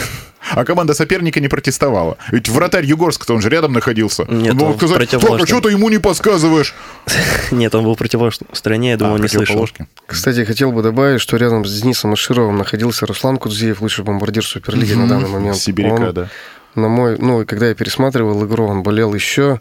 А 0.50 0.64
команда 0.64 0.92
соперника 0.92 1.38
не 1.40 1.46
протестовала. 1.48 2.18
Ведь 2.32 2.48
вратарь 2.48 2.84
Югорск-то, 2.84 3.32
он 3.34 3.40
же 3.40 3.48
рядом 3.48 3.72
находился. 3.72 4.24
Нет, 4.28 4.52
он 4.54 4.58
мог 4.58 4.68
он 4.70 4.74
в 4.74 4.76
сказать, 4.78 4.96
а 4.96 4.98
противоположном. 4.98 5.46
что 5.46 5.60
ты 5.60 5.70
ему 5.70 5.88
не 5.88 5.98
подсказываешь? 5.98 6.74
Нет, 7.52 7.74
он 7.76 7.84
был 7.84 7.94
в 7.94 7.98
противоположной 7.98 8.48
стране, 8.52 8.90
я 8.90 8.96
думаю, 8.96 9.12
А, 9.12 9.16
он 9.16 9.22
не 9.22 9.28
слышал. 9.28 9.66
Кстати, 10.04 10.44
хотел 10.44 10.72
бы 10.72 10.82
добавить, 10.82 11.20
что 11.20 11.36
рядом 11.36 11.64
с 11.64 11.80
Денисом 11.80 12.12
Ашировым 12.12 12.58
находился 12.58 13.06
Руслан 13.06 13.38
Кудзиев, 13.38 13.80
лучший 13.80 14.04
бомбардир 14.04 14.44
Суперлиги 14.44 14.94
на 14.94 15.06
данный 15.08 15.28
момент. 15.28 15.56
Сибиряка, 15.56 15.94
Он, 15.94 16.12
да. 16.12 16.28
На 16.74 16.88
мой, 16.88 17.16
ну, 17.18 17.42
и 17.42 17.44
когда 17.44 17.68
я 17.68 17.74
пересматривал 17.74 18.44
игру, 18.44 18.66
он 18.66 18.82
болел 18.82 19.14
еще 19.14 19.60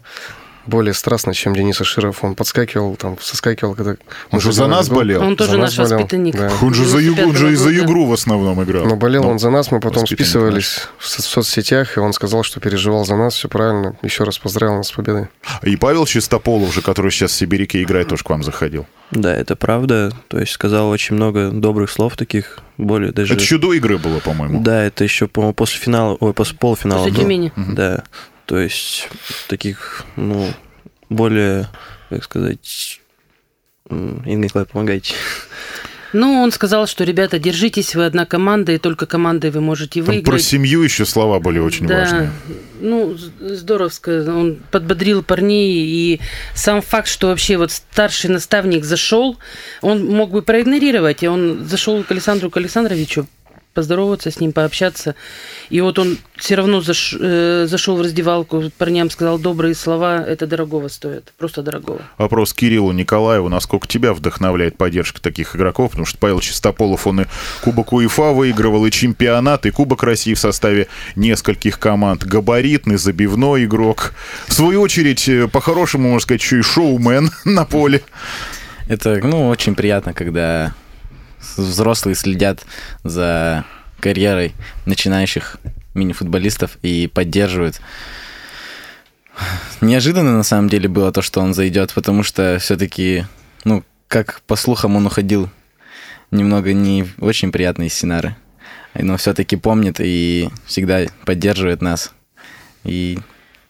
более 0.65 0.93
страстно, 0.93 1.33
чем 1.33 1.55
Денис 1.55 1.79
Аширов. 1.81 2.23
Он 2.23 2.35
подскакивал, 2.35 2.95
там, 2.95 3.17
соскакивал, 3.19 3.73
когда... 3.75 3.95
Он 4.31 4.39
же 4.39 4.51
за 4.51 4.67
нас 4.67 4.89
болел. 4.89 5.21
Он 5.23 5.35
тоже 5.35 5.51
За 5.51 5.57
наш 5.57 5.75
болел, 5.77 5.97
воспитанник. 5.97 6.35
да. 6.35 6.51
Он 6.61 6.73
же 6.73 6.85
за, 6.85 6.99
ю- 6.99 7.15
он 7.27 7.35
же 7.35 7.51
и 7.51 7.55
за 7.55 7.69
95-го 7.69 7.79
года. 7.79 7.91
игру 7.91 8.05
в 8.05 8.13
основном 8.13 8.63
играл. 8.63 8.85
Но 8.85 8.95
болел 8.95 9.23
Ну, 9.23 9.29
он 9.31 9.39
за 9.39 9.49
нас, 9.49 9.71
мы 9.71 9.79
потом 9.79 10.05
списывались 10.07 10.87
в 10.97 11.07
со- 11.07 11.21
в 11.21 11.25
соцсетях, 11.25 11.97
и 11.97 11.99
он 11.99 12.13
сказал, 12.13 12.43
что 12.43 12.59
переживал 12.59 13.05
за 13.05 13.15
нас, 13.15 13.33
все 13.35 13.47
правильно. 13.49 13.95
Еще 14.01 14.23
раз 14.23 14.37
поздравил 14.37 14.75
нас 14.77 14.87
с 14.87 14.91
победой. 14.91 15.27
И 15.63 15.75
Павел 15.77 16.05
Чистополов 16.05 16.73
же, 16.73 16.81
который 16.81 17.11
сейчас 17.11 17.31
в 17.31 17.35
Сибиряке 17.35 17.81
играет, 17.83 18.07
тоже 18.09 18.23
к 18.23 18.29
вам 18.29 18.43
заходил. 18.43 18.85
Да, 19.11 19.35
это 19.35 19.55
правда. 19.55 20.11
То 20.29 20.39
есть 20.39 20.51
сказал 20.53 20.89
очень 20.89 21.15
много 21.15 21.49
добрых 21.49 21.89
слов 21.91 22.15
таких, 22.15 22.59
более 22.77 23.11
даже... 23.11 23.33
Это 23.33 23.41
еще 23.43 23.57
до 23.57 23.73
игры 23.73 23.97
было, 23.97 24.19
по-моему. 24.19 24.61
Да, 24.61 24.83
это 24.83 25.03
еще, 25.03 25.27
по-моему, 25.27 25.53
после 25.53 25.79
финала, 25.79 26.15
ой, 26.19 26.33
после 26.33 26.57
полуфинала. 26.57 27.05
После. 27.05 27.21
Тюмени. 27.21 27.51
Да, 27.57 28.03
то 28.51 28.59
есть 28.59 29.07
таких, 29.47 30.03
ну, 30.17 30.45
более, 31.07 31.69
как 32.09 32.21
сказать, 32.25 32.99
Инга 33.89 34.25
Николаевна, 34.25 34.65
помогайте. 34.65 35.13
Ну, 36.11 36.41
он 36.41 36.51
сказал, 36.51 36.85
что, 36.85 37.05
ребята, 37.05 37.39
держитесь, 37.39 37.95
вы 37.95 38.03
одна 38.03 38.25
команда, 38.25 38.73
и 38.73 38.77
только 38.77 39.05
командой 39.05 39.51
вы 39.51 39.61
можете 39.61 40.01
Там 40.01 40.07
про 40.07 40.11
выиграть. 40.15 40.43
семью 40.43 40.81
еще 40.81 41.05
слова 41.05 41.39
были 41.39 41.59
очень 41.59 41.87
да, 41.87 41.99
важные. 41.99 42.31
ну, 42.81 43.15
з- 43.15 43.55
здоровско. 43.55 44.21
Он 44.27 44.57
подбодрил 44.69 45.23
парней, 45.23 45.85
и 45.85 46.19
сам 46.53 46.81
факт, 46.81 47.07
что 47.07 47.27
вообще 47.27 47.55
вот 47.55 47.71
старший 47.71 48.29
наставник 48.31 48.83
зашел, 48.83 49.37
он 49.79 50.05
мог 50.07 50.31
бы 50.31 50.41
проигнорировать, 50.41 51.23
и 51.23 51.27
он 51.29 51.65
зашел 51.65 52.03
к 52.03 52.11
Александру 52.11 52.49
к 52.49 52.57
Александровичу 52.57 53.27
поздороваться 53.73 54.31
с 54.31 54.39
ним, 54.39 54.51
пообщаться. 54.51 55.15
И 55.69 55.79
вот 55.81 55.97
он 55.99 56.17
все 56.35 56.55
равно 56.55 56.79
заш- 56.79 57.17
э, 57.19 57.67
зашел 57.67 57.95
в 57.95 58.01
раздевалку, 58.01 58.71
парням 58.77 59.09
сказал 59.09 59.39
добрые 59.39 59.75
слова, 59.75 60.23
это 60.25 60.47
дорогого 60.47 60.87
стоит, 60.89 61.33
просто 61.37 61.61
дорогого. 61.61 62.01
Вопрос 62.17 62.53
Кириллу 62.53 62.91
Николаеву, 62.91 63.49
насколько 63.49 63.87
тебя 63.87 64.13
вдохновляет 64.13 64.77
поддержка 64.77 65.21
таких 65.21 65.55
игроков, 65.55 65.91
потому 65.91 66.05
что 66.05 66.17
Павел 66.17 66.39
Чистополов, 66.39 67.07
он 67.07 67.21
и 67.21 67.25
Кубок 67.61 67.93
УЕФА 67.93 68.33
выигрывал, 68.33 68.85
и 68.85 68.91
чемпионат, 68.91 69.65
и 69.65 69.71
Кубок 69.71 70.03
России 70.03 70.33
в 70.33 70.39
составе 70.39 70.87
нескольких 71.15 71.79
команд. 71.79 72.23
Габаритный, 72.23 72.97
забивной 72.97 73.65
игрок. 73.65 74.13
В 74.47 74.53
свою 74.53 74.81
очередь, 74.81 75.27
э, 75.29 75.47
по-хорошему, 75.47 76.09
можно 76.09 76.19
сказать, 76.19 76.41
еще 76.41 76.59
и 76.59 76.61
шоумен 76.61 77.31
на 77.45 77.65
поле. 77.65 78.01
Это, 78.87 79.21
ну, 79.23 79.47
очень 79.47 79.75
приятно, 79.75 80.13
когда 80.13 80.73
взрослые 81.57 82.15
следят 82.15 82.65
за 83.03 83.65
карьерой 83.99 84.53
начинающих 84.85 85.57
мини-футболистов 85.93 86.77
и 86.81 87.07
поддерживают. 87.07 87.81
Неожиданно, 89.79 90.35
на 90.35 90.43
самом 90.43 90.69
деле, 90.69 90.87
было 90.87 91.11
то, 91.11 91.21
что 91.21 91.41
он 91.41 91.53
зайдет, 91.53 91.93
потому 91.93 92.23
что 92.23 92.57
все-таки, 92.59 93.25
ну, 93.63 93.83
как 94.07 94.41
по 94.41 94.55
слухам, 94.55 94.95
он 94.95 95.05
уходил 95.05 95.49
немного 96.31 96.73
не 96.73 97.07
очень 97.19 97.51
приятные 97.51 97.89
сценары. 97.89 98.35
Но 98.93 99.17
все-таки 99.17 99.55
помнит 99.55 99.97
и 99.99 100.49
всегда 100.65 101.05
поддерживает 101.25 101.81
нас 101.81 102.13
и 102.83 103.19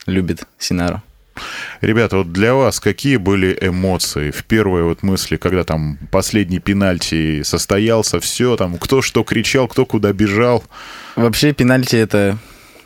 любит 0.08 0.48
Синару. 0.58 1.02
Ребята, 1.82 2.18
вот 2.18 2.32
для 2.32 2.54
вас 2.54 2.80
какие 2.80 3.18
были 3.18 3.58
эмоции 3.60 4.32
в 4.32 4.44
первые 4.44 4.84
вот 4.84 5.04
мысли, 5.04 5.38
когда 5.38 5.64
там 5.64 5.98
последний 6.12 6.60
пенальти 6.60 7.42
состоялся, 7.44 8.20
все, 8.20 8.56
там 8.58 8.78
кто 8.78 9.02
что 9.02 9.24
кричал, 9.24 9.68
кто 9.68 9.86
куда 9.86 10.14
бежал? 10.14 10.64
Вообще 11.16 11.54
пенальти 11.54 11.96
это 11.96 12.38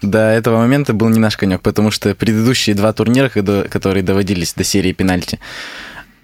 до 0.01 0.29
этого 0.29 0.57
момента 0.57 0.93
был 0.93 1.09
не 1.09 1.19
наш 1.19 1.37
конек, 1.37 1.61
потому 1.61 1.91
что 1.91 2.13
предыдущие 2.15 2.75
два 2.75 2.93
турнира, 2.93 3.29
которые 3.29 4.03
доводились 4.03 4.53
до 4.53 4.63
серии 4.63 4.93
пенальти, 4.93 5.39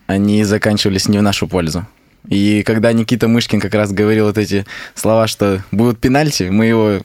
они 0.08 0.44
заканчивались 0.44 1.08
не 1.08 1.18
в 1.18 1.24
нашу 1.24 1.48
пользу. 1.48 1.88
И 2.28 2.64
когда 2.64 2.94
Никита 2.94 3.28
Мышкин 3.28 3.60
как 3.60 3.74
раз 3.74 3.92
говорил 3.92 4.28
вот 4.28 4.38
эти 4.38 4.66
слова, 4.94 5.28
что 5.28 5.64
будут 5.72 6.00
пенальти, 6.00 6.44
мы 6.44 6.66
его 6.68 7.02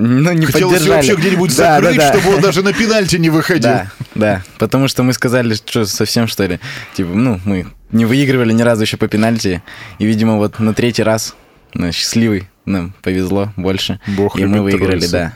ну, 0.00 0.32
не 0.32 0.46
Хотелось 0.46 0.78
поддержали. 0.80 0.96
вообще 0.96 1.14
где-нибудь 1.16 1.56
Да, 1.56 1.80
да, 1.80 1.92
закрыть, 1.92 1.98
да. 1.98 2.12
чтобы 2.18 2.34
он 2.36 2.40
даже 2.40 2.62
на 2.62 2.72
пенальти 2.72 3.16
не 3.16 3.30
выходил. 3.30 3.62
Да, 3.62 3.90
да, 4.14 4.42
потому 4.58 4.88
что 4.88 5.02
мы 5.02 5.12
сказали, 5.12 5.54
что 5.54 5.84
совсем 5.84 6.26
что 6.26 6.46
ли, 6.46 6.58
типа, 6.94 7.10
ну, 7.10 7.40
мы 7.44 7.66
не 7.92 8.04
выигрывали 8.06 8.52
ни 8.52 8.62
разу 8.62 8.82
еще 8.82 8.96
по 8.96 9.08
пенальти, 9.08 9.62
и, 9.98 10.06
видимо, 10.06 10.36
вот 10.36 10.58
на 10.58 10.74
третий 10.74 11.02
раз, 11.02 11.34
ну, 11.74 11.90
счастливый, 11.92 12.48
нам 12.64 12.94
повезло 13.02 13.52
больше, 13.56 14.00
Бог 14.06 14.38
и 14.38 14.44
мы 14.46 14.62
выиграли, 14.62 15.06
троицу. 15.06 15.10
да. 15.12 15.32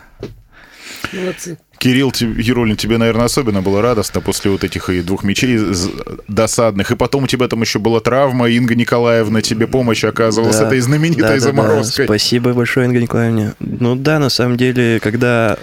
Молодцы. 1.12 1.58
Кирилл 1.78 2.12
Еролин, 2.20 2.76
тебе, 2.76 2.98
наверное, 2.98 3.26
особенно 3.26 3.60
было 3.62 3.82
радостно 3.82 4.20
после 4.20 4.50
вот 4.50 4.64
этих 4.64 4.88
и 4.88 5.00
двух 5.02 5.22
мячей 5.24 5.56
з- 5.58 5.90
досадных. 6.28 6.90
И 6.90 6.96
потом 6.96 7.24
у 7.24 7.26
тебя 7.26 7.46
там 7.48 7.60
еще 7.60 7.78
была 7.78 8.00
травма, 8.00 8.48
Инга 8.48 8.74
Николаевна 8.74 9.42
тебе 9.42 9.66
помощь 9.66 10.04
оказывала 10.04 10.52
с 10.52 10.58
Да, 10.58 10.66
этой 10.66 10.80
знаменитой 10.80 11.22
да, 11.22 11.28
да, 11.28 11.34
да. 11.34 11.40
заморозкой. 11.40 12.06
Спасибо 12.06 12.52
большое, 12.52 12.86
Инга 12.86 13.00
Николаевне. 13.00 13.54
Ну 13.60 13.96
да, 13.96 14.18
на 14.18 14.30
самом 14.30 14.56
деле, 14.56 14.98
когда, 15.00 15.58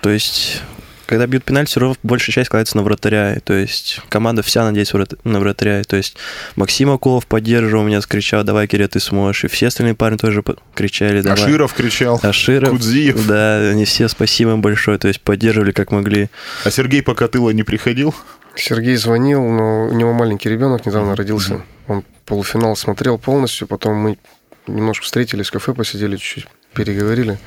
то 0.00 0.10
есть, 0.10 0.62
когда 1.06 1.26
бьют 1.26 1.44
пенальти, 1.44 1.70
все 1.70 1.80
равно 1.80 1.96
большая 2.02 2.34
часть 2.34 2.50
кладется 2.50 2.76
на 2.76 2.82
вратаря. 2.82 3.38
То 3.44 3.54
есть 3.54 4.00
команда 4.08 4.42
вся 4.42 4.64
надеется 4.64 4.96
врат- 4.96 5.14
на 5.24 5.40
вратаря. 5.40 5.82
То 5.84 5.96
есть 5.96 6.16
Максим 6.56 6.90
Акулов 6.90 7.26
поддерживал 7.26 7.84
меня, 7.84 8.00
кричал, 8.00 8.44
давай, 8.44 8.66
Кирилл, 8.66 8.88
ты 8.88 9.00
сможешь. 9.00 9.44
И 9.44 9.48
все 9.48 9.68
остальные 9.68 9.94
парни 9.94 10.16
тоже 10.16 10.42
кричали, 10.74 11.20
давай. 11.20 11.42
Аширов 11.42 11.74
кричал, 11.74 12.20
Аширов. 12.22 12.70
Кудзиев. 12.70 13.26
Да, 13.26 13.58
они 13.70 13.84
все 13.84 14.08
спасибо 14.08 14.52
им 14.52 14.60
большое, 14.60 14.98
то 14.98 15.08
есть 15.08 15.20
поддерживали 15.20 15.72
как 15.72 15.90
могли. 15.90 16.28
А 16.64 16.70
Сергей 16.70 17.02
Покатыло 17.02 17.50
не 17.50 17.62
приходил? 17.62 18.14
Сергей 18.56 18.96
звонил, 18.96 19.42
но 19.42 19.86
у 19.88 19.92
него 19.92 20.12
маленький 20.12 20.48
ребенок 20.48 20.86
недавно 20.86 21.16
родился. 21.16 21.62
Он 21.88 22.04
полуфинал 22.24 22.76
смотрел 22.76 23.18
полностью, 23.18 23.66
потом 23.66 23.96
мы 23.96 24.18
немножко 24.66 25.04
встретились 25.04 25.48
в 25.48 25.52
кафе, 25.52 25.74
посидели 25.74 26.16
чуть-чуть, 26.16 26.46
переговорили. 26.72 27.38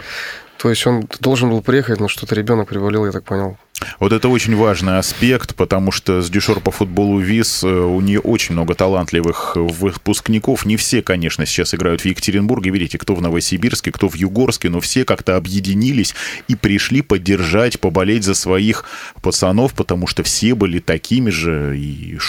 То 0.57 0.69
есть 0.69 0.85
он 0.87 1.07
должен 1.19 1.49
был 1.49 1.61
приехать, 1.61 1.99
но 1.99 2.07
что-то 2.07 2.35
ребенок 2.35 2.69
приболел, 2.69 3.05
я 3.05 3.11
так 3.11 3.23
понял. 3.23 3.57
Вот 3.99 4.11
это 4.11 4.27
очень 4.27 4.55
важный 4.55 4.97
аспект, 4.97 5.55
потому 5.55 5.91
что 5.91 6.21
с 6.21 6.29
Дюшор 6.29 6.59
по 6.61 6.71
футболу 6.71 7.19
ВИС 7.19 7.63
э, 7.63 7.67
у 7.67 8.01
нее 8.01 8.19
очень 8.19 8.53
много 8.53 8.73
талантливых 8.73 9.55
выпускников. 9.55 10.65
Не 10.65 10.77
все, 10.77 11.01
конечно, 11.01 11.45
сейчас 11.45 11.75
играют 11.75 12.01
в 12.01 12.05
Екатеринбурге. 12.05 12.71
Видите, 12.71 12.97
кто 12.97 13.13
в 13.13 13.21
Новосибирске, 13.21 13.91
кто 13.91 14.09
в 14.09 14.15
Югорске, 14.15 14.69
но 14.69 14.79
все 14.79 15.05
как-то 15.05 15.35
объединились 15.35 16.15
и 16.47 16.55
пришли 16.55 17.01
поддержать, 17.01 17.79
поболеть 17.79 18.23
за 18.23 18.33
своих 18.33 18.85
пацанов, 19.21 19.73
потому 19.73 20.07
что 20.07 20.23
все 20.23 20.55
были 20.55 20.79
такими 20.79 21.29
же. 21.29 21.77
И 21.77 22.17
в 22.17 22.23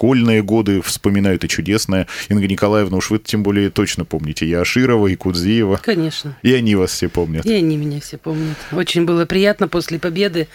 школьные 0.00 0.42
годы 0.42 0.82
вспоминают 0.82 1.44
и 1.44 1.48
чудесное. 1.48 2.06
Инга 2.28 2.46
Николаевна, 2.46 2.96
уж 2.98 3.10
вы 3.10 3.18
тем 3.18 3.42
более 3.42 3.70
точно 3.70 4.04
помните. 4.04 4.46
И 4.46 4.52
Аширова, 4.52 5.06
и 5.06 5.16
Кудзиева. 5.16 5.80
Конечно. 5.82 6.36
И 6.42 6.52
они 6.52 6.74
вас 6.74 6.90
все 6.90 7.08
помнят. 7.08 7.46
И 7.46 7.52
они 7.52 7.76
меня 7.76 8.00
все 8.00 8.18
помнят. 8.18 8.56
Очень 8.72 9.04
было 9.04 9.24
приятно 9.24 9.68
после 9.68 9.98
победы. 9.98 10.48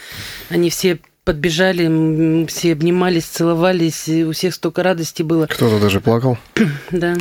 Они 0.49 0.69
все 0.69 0.99
подбежали, 1.23 2.45
все 2.45 2.71
обнимались, 2.71 3.25
целовались, 3.25 4.07
у 4.07 4.31
всех 4.31 4.53
столько 4.53 4.83
радости 4.83 5.23
было. 5.23 5.47
Кто-то 5.47 5.79
даже 5.79 5.99
плакал. 5.99 6.37
Да. 6.91 7.15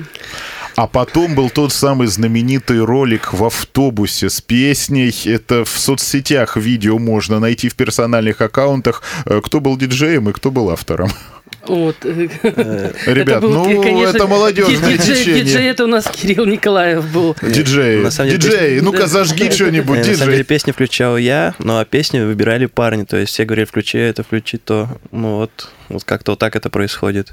А 0.77 0.89
потом 0.89 1.37
был 1.37 1.51
тот 1.51 1.73
самый 1.73 2.09
знаменитый 2.09 2.85
ролик 2.85 3.33
в 3.33 3.45
автобусе 3.45 4.29
с 4.29 4.41
песней. 4.41 5.15
Это 5.25 5.65
в 5.65 5.69
соцсетях 5.69 6.57
видео 6.57 6.99
можно 6.99 7.39
найти 7.39 7.69
в 7.69 7.77
персональных 7.77 8.41
аккаунтах. 8.41 9.03
Э, 9.25 9.41
Кто 9.43 9.61
был 9.61 9.77
диджеем 9.77 10.29
и 10.29 10.33
кто 10.33 10.51
был 10.51 10.71
автором. 10.71 11.11
Вот. 11.67 11.97
Ребят, 12.05 13.41
был, 13.41 13.51
ну, 13.53 13.83
конечно, 13.83 14.17
это 14.17 14.27
молодежное 14.27 14.97
диджей, 14.99 15.17
течение. 15.17 15.43
Диджей 15.45 15.67
это 15.69 15.85
у 15.85 15.87
нас 15.87 16.05
Кирилл 16.07 16.45
Николаев 16.47 17.11
был. 17.13 17.37
Диджей, 17.43 18.01
На 18.03 18.11
самом 18.11 18.31
деле, 18.31 18.43
диджей, 18.43 18.59
песня- 18.75 18.83
ну-ка 18.83 18.99
Да. 19.01 19.07
зажги 19.07 19.51
что-нибудь, 19.51 19.97
Э, 19.99 20.01
На 20.01 20.05
самом 20.05 20.17
деле 20.19 20.31
диджей. 20.33 20.45
песни 20.45 20.73
включал 20.73 21.17
я, 21.17 21.55
ну 21.59 21.79
а 21.79 21.85
песни 21.85 22.21
выбирали 22.21 22.67
парни. 22.67 23.05
То 23.05 23.17
есть 23.17 23.33
все 23.33 23.45
говорили, 23.45 23.65
включи 23.67 23.99
это, 23.99 24.23
включи 24.23 24.59
то. 24.59 24.89
Ну 25.11 25.37
вот, 25.37 25.71
вот 25.89 26.05
как-то 26.05 26.33
вот 26.33 26.39
так 26.39 26.55
это 26.57 26.69
происходит. 26.71 27.33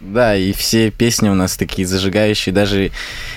Да, 0.00 0.34
и 0.34 0.52
все 0.52 0.90
песни 0.90 1.28
у 1.28 1.34
нас 1.34 1.56
такие 1.56 1.86
зажигающие, 1.86 2.54
даже 2.54 2.90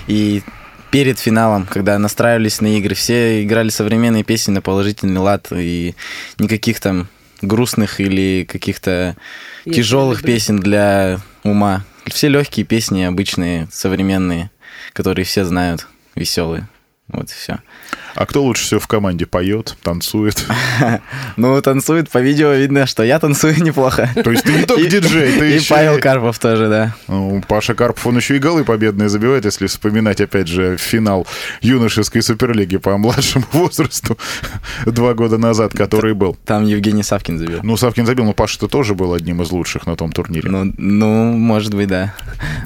и 0.08 0.42
перед 0.90 1.18
финалом, 1.18 1.66
когда 1.68 1.98
настраивались 1.98 2.60
на 2.60 2.78
игры, 2.78 2.94
все 2.94 3.42
играли 3.44 3.68
современные 3.68 4.24
песни 4.24 4.52
на 4.52 4.62
положительный 4.62 5.20
лад, 5.20 5.48
и 5.52 5.94
никаких 6.38 6.80
там 6.80 7.08
грустных 7.42 8.00
или 8.00 8.46
каких-то 8.50 9.16
тяжелых 9.64 10.22
песен 10.22 10.60
для 10.60 11.20
ума. 11.42 11.84
Все 12.06 12.28
легкие 12.28 12.66
песни, 12.66 13.02
обычные, 13.02 13.68
современные, 13.72 14.50
которые 14.92 15.24
все 15.24 15.44
знают, 15.44 15.86
веселые. 16.14 16.68
Вот 17.08 17.30
и 17.30 17.34
все. 17.34 17.58
А 18.14 18.24
кто 18.26 18.42
лучше 18.42 18.64
всего 18.64 18.80
в 18.80 18.86
команде 18.86 19.26
поет, 19.26 19.76
танцует? 19.82 20.44
Ну, 21.36 21.60
танцует 21.60 22.10
по 22.10 22.18
видео, 22.18 22.52
видно, 22.52 22.86
что 22.86 23.02
я 23.02 23.18
танцую 23.18 23.60
неплохо. 23.62 24.08
То 24.22 24.30
есть 24.30 24.44
ты 24.44 24.52
не 24.52 24.62
только 24.64 24.82
И- 24.82 24.88
диджей, 24.88 25.32
ты 25.38 25.50
И 25.50 25.54
еще... 25.56 25.74
Павел 25.74 25.98
Карпов 26.00 26.38
тоже, 26.38 26.68
да. 26.68 26.94
Ну, 27.08 27.42
Паша 27.46 27.74
Карпов, 27.74 28.06
он 28.06 28.16
еще 28.16 28.36
и 28.36 28.38
голы 28.38 28.64
победные 28.64 29.08
забивает, 29.08 29.44
если 29.44 29.66
вспоминать, 29.66 30.20
опять 30.20 30.48
же, 30.48 30.76
финал 30.78 31.26
юношеской 31.60 32.22
суперлиги 32.22 32.76
по 32.78 32.96
младшему 32.96 33.44
возрасту 33.52 34.16
два 34.86 35.14
года 35.14 35.36
назад, 35.38 35.72
который 35.72 36.14
был. 36.14 36.36
Там 36.44 36.64
Евгений 36.64 37.02
Савкин 37.02 37.38
забил. 37.38 37.60
Ну, 37.62 37.76
Савкин 37.76 38.06
забил, 38.06 38.24
но 38.24 38.32
Паша-то 38.32 38.68
тоже 38.68 38.94
был 38.94 39.12
одним 39.12 39.42
из 39.42 39.50
лучших 39.50 39.86
на 39.86 39.96
том 39.96 40.12
турнире. 40.12 40.48
Ну, 40.50 40.72
ну, 40.78 41.32
может 41.32 41.74
быть, 41.74 41.88
да. 41.88 42.14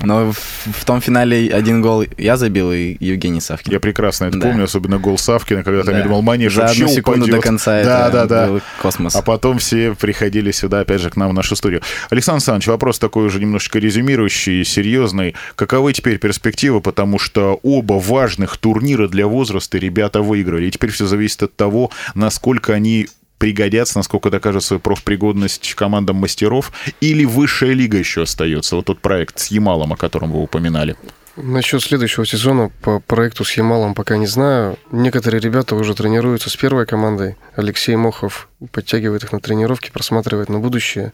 Но 0.03 0.33
в 0.33 0.85
том 0.85 1.01
финале 1.01 1.53
один 1.53 1.81
гол 1.83 2.05
я 2.16 2.37
забил, 2.37 2.72
и 2.72 2.96
Евгений 3.01 3.40
Савкин. 3.40 3.72
Я 3.72 3.81
прекрасно 3.81 4.27
это 4.28 4.38
Да. 4.38 4.48
помню, 4.48 4.64
особенно 4.64 4.98
гол 4.98 5.18
Савкина, 5.18 5.62
когда 5.62 5.82
там, 5.82 5.92
Да. 5.94 5.98
я 5.98 6.04
думал, 6.04 6.22
манеж 6.22 6.54
За 6.54 6.62
вообще 6.62 6.84
одну 6.84 6.94
секунду 6.94 7.20
упадет. 7.22 7.36
до 7.36 7.42
конца 7.42 7.82
Да, 7.82 8.08
это 8.08 8.26
да, 8.26 8.46
да. 8.48 8.60
космос. 8.80 9.16
А 9.16 9.22
потом 9.22 9.58
все 9.58 9.94
приходили 9.94 10.50
сюда, 10.52 10.80
опять 10.80 11.00
же, 11.00 11.10
к 11.10 11.16
нам 11.16 11.30
в 11.30 11.34
нашу 11.34 11.56
студию. 11.56 11.82
Александр 12.10 12.36
Александрович, 12.38 12.66
вопрос 12.68 12.98
такой 12.98 13.26
уже 13.26 13.40
немножечко 13.40 13.78
резюмирующий, 13.78 14.64
серьезный. 14.64 15.34
Каковы 15.56 15.92
теперь 15.92 16.18
перспективы? 16.18 16.80
Потому 16.80 17.18
что 17.18 17.58
оба 17.62 17.94
важных 17.94 18.56
турнира 18.58 19.08
для 19.08 19.26
возраста 19.26 19.78
ребята 19.78 20.22
выиграли. 20.22 20.66
И 20.66 20.70
теперь 20.70 20.90
все 20.90 21.06
зависит 21.06 21.42
от 21.42 21.56
того, 21.56 21.90
насколько 22.14 22.72
они 22.74 23.08
пригодятся, 23.38 23.98
насколько 23.98 24.30
докажут 24.30 24.64
свою 24.64 24.80
профпригодность 24.80 25.74
командам 25.74 26.16
мастеров, 26.16 26.72
или 27.00 27.24
высшая 27.24 27.72
лига 27.72 27.96
еще 27.96 28.22
остается, 28.22 28.74
вот 28.76 28.86
тот 28.86 29.00
проект 29.00 29.38
с 29.38 29.46
Ямалом, 29.52 29.92
о 29.92 29.96
котором 29.96 30.32
вы 30.32 30.42
упоминали. 30.42 30.96
Насчет 31.40 31.81
следующего 31.83 32.27
сезона 32.27 32.68
по 32.83 32.98
проекту 32.98 33.44
с 33.44 33.53
Ямалом 33.53 33.94
пока 33.94 34.16
не 34.16 34.27
знаю. 34.27 34.77
Некоторые 34.90 35.40
ребята 35.40 35.77
уже 35.77 35.94
тренируются 35.94 36.51
с 36.51 36.57
первой 36.57 36.85
командой. 36.85 37.37
Алексей 37.55 37.94
Мохов 37.94 38.48
подтягивает 38.72 39.22
их 39.22 39.31
на 39.31 39.38
тренировки, 39.38 39.92
просматривает 39.92 40.48
на 40.48 40.59
будущее. 40.59 41.12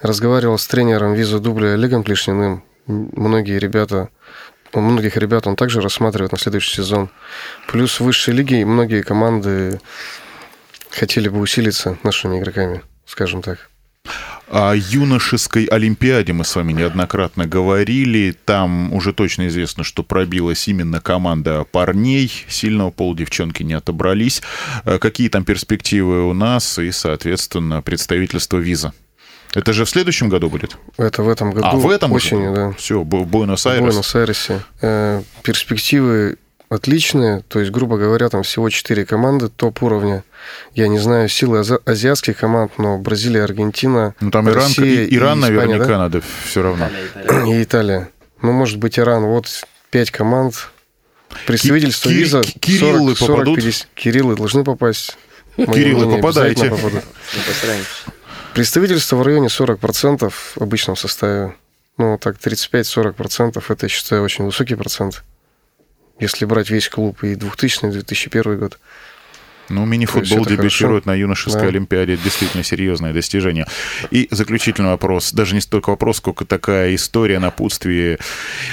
Разговаривал 0.00 0.56
с 0.56 0.66
тренером 0.66 1.12
виза 1.12 1.38
дубля 1.38 1.74
Олегом 1.74 2.02
Плешниным. 2.02 2.64
М, 2.88 3.10
Многие 3.14 3.58
ребята, 3.58 4.08
у 4.72 4.80
многих 4.80 5.18
ребят 5.18 5.46
он 5.46 5.54
также 5.54 5.82
рассматривает 5.82 6.32
на 6.32 6.38
следующий 6.38 6.76
сезон. 6.76 7.10
Плюс 7.68 8.00
в 8.00 8.04
высшей 8.04 8.32
лиге 8.32 8.64
многие 8.64 9.02
команды 9.02 9.82
хотели 10.88 11.28
бы 11.28 11.38
усилиться 11.38 11.98
нашими 12.04 12.38
игроками, 12.38 12.80
скажем 13.04 13.42
так. 13.42 13.68
О 14.48 14.74
юношеской 14.74 15.64
олимпиаде 15.64 16.32
мы 16.34 16.44
с 16.44 16.54
вами 16.54 16.72
неоднократно 16.72 17.46
говорили. 17.46 18.36
Там 18.44 18.92
уже 18.92 19.12
точно 19.14 19.48
известно, 19.48 19.82
что 19.82 20.02
пробилась 20.02 20.68
именно 20.68 21.00
команда 21.00 21.64
парней. 21.64 22.30
Сильного 22.48 22.90
пола 22.90 23.16
девчонки 23.16 23.62
не 23.62 23.72
отобрались. 23.72 24.42
Э, 24.84 24.98
Какие 24.98 25.28
там 25.30 25.44
перспективы 25.44 26.28
у 26.28 26.34
нас 26.34 26.78
и, 26.78 26.90
соответственно, 26.92 27.80
представительство 27.80 28.58
виза? 28.58 28.92
Это 29.54 29.72
же 29.72 29.84
в 29.84 29.90
следующем 29.90 30.28
году 30.28 30.50
будет? 30.50 30.76
Это 30.98 31.22
в 31.22 31.28
этом 31.28 31.50
году 31.52 31.66
а, 31.66 31.76
в 31.76 31.88
этом 31.90 32.12
осенью, 32.12 32.50
будет? 32.50 32.54
да. 32.54 32.72
Все, 32.72 33.00
в 33.00 33.04
В 33.04 33.26
Буэнос-Айрес. 33.26 33.80
Буэнос-Айресе. 33.94 34.60
Э, 34.82 35.22
перспективы 35.42 36.36
отличные. 36.74 37.40
То 37.48 37.60
есть, 37.60 37.70
грубо 37.72 37.96
говоря, 37.98 38.28
там 38.28 38.42
всего 38.42 38.68
четыре 38.70 39.04
команды 39.04 39.48
топ-уровня. 39.48 40.24
Я 40.74 40.88
не 40.88 40.98
знаю 40.98 41.28
силы 41.28 41.58
ази- 41.60 41.80
азиатских 41.84 42.36
команд, 42.38 42.72
но 42.78 42.98
Бразилия, 42.98 43.44
Аргентина, 43.44 44.14
Ну, 44.20 44.30
там 44.30 44.48
Иран, 44.48 44.64
Россия 44.66 45.04
и- 45.04 45.14
Иран 45.16 45.38
и 45.38 45.42
Испания, 45.42 45.56
наверняка 45.60 45.86
да? 45.86 45.98
надо 45.98 46.22
все 46.44 46.62
равно. 46.62 46.88
и 47.46 47.62
Италия. 47.62 48.08
Ну, 48.42 48.52
может 48.52 48.78
быть, 48.78 48.98
Иран. 48.98 49.24
Вот 49.24 49.46
пять 49.90 50.10
команд. 50.10 50.68
Представительство 51.46 52.10
Ки- 52.10 52.14
виза 52.14 52.40
Ки- 52.42 52.58
Кириллы 52.58 53.14
40, 53.14 53.18
40, 53.18 53.36
попадут? 53.38 53.56
50. 53.56 53.88
Кириллы 53.94 54.36
должны 54.36 54.64
попасть. 54.64 55.16
Мое 55.56 55.66
Кириллы, 55.66 56.06
мнение, 56.06 56.22
попадут. 56.22 57.04
Представительство 58.54 59.16
в 59.16 59.22
районе 59.22 59.48
40% 59.48 60.30
в 60.56 60.60
обычном 60.60 60.96
составе. 60.96 61.54
Ну, 61.98 62.18
так, 62.18 62.36
35-40% 62.38 63.64
это, 63.70 63.86
я 63.86 63.88
считаю, 63.88 64.22
очень 64.22 64.44
высокий 64.44 64.74
процент. 64.74 65.22
Если 66.22 66.44
брать 66.44 66.70
весь 66.70 66.88
клуб 66.88 67.24
и 67.24 67.34
2000-2001 67.34 68.56
год. 68.56 68.78
Ну, 69.68 69.86
мини-футбол 69.86 70.44
дебютирует 70.44 71.04
хорошо. 71.04 71.10
на 71.10 71.14
юношеской 71.14 71.62
Да. 71.62 71.68
Олимпиаде. 71.68 72.18
Действительно 72.22 72.62
серьезное 72.62 73.12
достижение. 73.12 73.66
И 74.10 74.28
заключительный 74.30 74.90
вопрос. 74.90 75.32
Даже 75.32 75.54
не 75.54 75.60
столько 75.60 75.90
вопрос, 75.90 76.18
сколько 76.18 76.44
такая 76.44 76.94
история 76.94 77.38
напутствие 77.38 78.18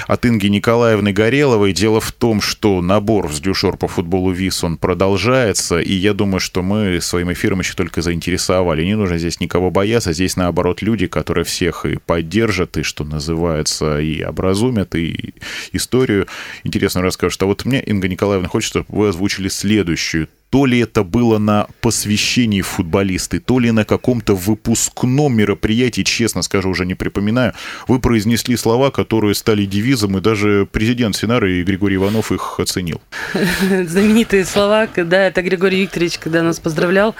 от 0.06 0.26
Инги 0.26 0.48
Николаевны 0.48 1.12
Гореловой. 1.12 1.72
Дело 1.72 2.00
в 2.00 2.12
том, 2.12 2.40
что 2.40 2.82
набор 2.82 3.32
с 3.32 3.40
Дюшор 3.40 3.76
по 3.76 3.88
футболу 3.88 4.32
ВИС, 4.32 4.64
он 4.64 4.76
продолжается. 4.76 5.80
И 5.80 5.92
я 5.92 6.12
думаю, 6.12 6.40
что 6.40 6.62
мы 6.62 7.00
своим 7.00 7.32
эфиром 7.32 7.60
еще 7.60 7.74
только 7.74 8.02
заинтересовали. 8.02 8.84
Не 8.84 8.96
нужно 8.96 9.18
здесь 9.18 9.40
никого 9.40 9.70
бояться. 9.70 10.12
Здесь, 10.12 10.36
наоборот, 10.36 10.82
люди, 10.82 11.06
которые 11.06 11.44
всех 11.44 11.86
и 11.86 11.96
поддержат, 11.96 12.76
и, 12.76 12.82
что 12.82 13.04
называется, 13.04 14.00
и 14.00 14.22
образумят, 14.22 14.94
и 14.94 15.34
историю 15.72 16.26
интересно 16.64 17.02
расскажут. 17.02 17.42
А 17.42 17.46
вот 17.46 17.64
мне, 17.64 17.80
Инга 17.80 18.08
Николаевна, 18.08 18.48
хочет, 18.48 18.68
чтобы 18.70 18.86
вы 18.88 19.08
озвучили 19.08 19.48
следующую 19.48 20.28
То 20.50 20.66
ли 20.66 20.80
это 20.80 21.04
было 21.04 21.38
на 21.38 21.68
посвящении 21.80 22.60
футболисты, 22.60 23.38
то 23.38 23.60
ли 23.60 23.70
на 23.70 23.84
каком-то 23.84 24.34
выпускном 24.34 25.32
мероприятии, 25.34 26.02
честно 26.02 26.42
скажу, 26.42 26.70
уже 26.70 26.86
не 26.86 26.96
припоминаю, 26.96 27.54
вы 27.86 28.00
произнесли 28.00 28.56
слова, 28.56 28.90
которые 28.90 29.36
стали 29.36 29.64
девизом, 29.64 30.18
и 30.18 30.20
даже 30.20 30.66
президент 30.70 31.14
Синара 31.14 31.48
и 31.48 31.62
Григорий 31.62 31.96
Иванов 31.96 32.32
их 32.32 32.58
оценил. 32.58 33.00
Знаменитые 33.62 34.44
слова, 34.44 34.88
когда 34.92 35.24
это 35.26 35.40
Григорий 35.42 35.82
Викторович, 35.82 36.18
когда 36.18 36.42
нас 36.42 36.58
поздравлял, 36.58 37.14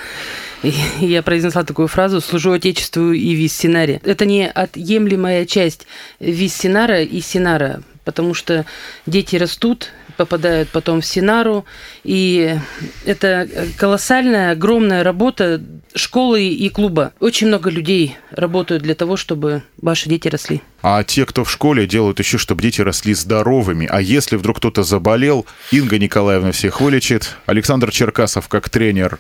я 0.98 1.22
произнесла 1.22 1.62
такую 1.62 1.86
фразу 1.86 2.20
«служу 2.20 2.50
Отечеству 2.50 3.12
и 3.12 3.34
виз 3.34 3.56
Синаре». 3.56 4.00
Это 4.04 4.26
неотъемлемая 4.26 5.46
часть 5.46 5.86
виз 6.18 6.54
Синара 6.54 7.02
и 7.02 7.20
Синара, 7.20 7.82
потому 8.04 8.34
что 8.34 8.66
дети 9.06 9.36
растут, 9.36 9.92
попадают 10.20 10.68
потом 10.68 11.00
в 11.00 11.06
Синару, 11.06 11.64
и 12.04 12.58
это 13.06 13.48
колоссальная, 13.78 14.52
огромная 14.52 15.02
работа 15.02 15.62
школы 15.94 16.46
и 16.46 16.68
клуба. 16.68 17.14
Очень 17.20 17.46
много 17.46 17.70
людей 17.70 18.18
работают 18.30 18.82
для 18.82 18.94
того, 18.94 19.16
чтобы 19.16 19.62
ваши 19.80 20.10
дети 20.10 20.28
росли. 20.28 20.60
А 20.82 21.02
те, 21.04 21.24
кто 21.24 21.44
в 21.44 21.50
школе, 21.50 21.86
делают 21.86 22.18
еще, 22.18 22.36
чтобы 22.36 22.60
дети 22.60 22.82
росли 22.82 23.14
здоровыми. 23.14 23.86
А 23.90 24.02
если 24.02 24.36
вдруг 24.36 24.58
кто-то 24.58 24.82
заболел, 24.82 25.46
Инга 25.72 25.98
Николаевна 25.98 26.52
всех 26.52 26.82
вылечит. 26.82 27.36
Александр 27.46 27.90
Черкасов, 27.90 28.48
как 28.48 28.68
тренер, 28.68 29.18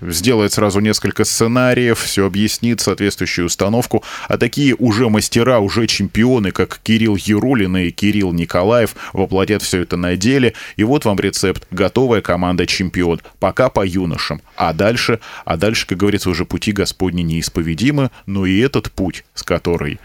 сделает 0.00 0.52
сразу 0.52 0.80
несколько 0.80 1.24
сценариев, 1.24 1.98
все 1.98 2.26
объяснит, 2.26 2.80
соответствующую 2.80 3.46
установку. 3.46 4.04
А 4.28 4.38
такие 4.38 4.74
уже 4.74 5.08
мастера, 5.08 5.60
уже 5.60 5.86
чемпионы, 5.86 6.50
как 6.50 6.80
Кирилл 6.82 7.16
Ярулин 7.16 7.76
и 7.76 7.90
Кирилл 7.90 8.32
Николаев, 8.32 8.94
воплотят 9.12 9.62
все 9.62 9.82
это 9.82 9.96
на 9.96 10.16
деле. 10.16 10.54
И 10.76 10.84
вот 10.84 11.04
вам 11.04 11.18
рецепт. 11.18 11.66
Готовая 11.70 12.20
команда 12.20 12.66
чемпион. 12.66 13.20
Пока 13.40 13.68
по 13.68 13.84
юношам. 13.84 14.40
А 14.56 14.72
дальше, 14.72 15.20
а 15.44 15.56
дальше, 15.56 15.86
как 15.86 15.98
говорится, 15.98 16.30
уже 16.30 16.44
пути 16.44 16.72
Господни 16.72 17.22
неисповедимы, 17.22 18.10
но 18.26 18.46
и 18.46 18.58
этот 18.58 18.90
путь, 18.90 19.24
с 19.34 19.42
которой 19.42 19.98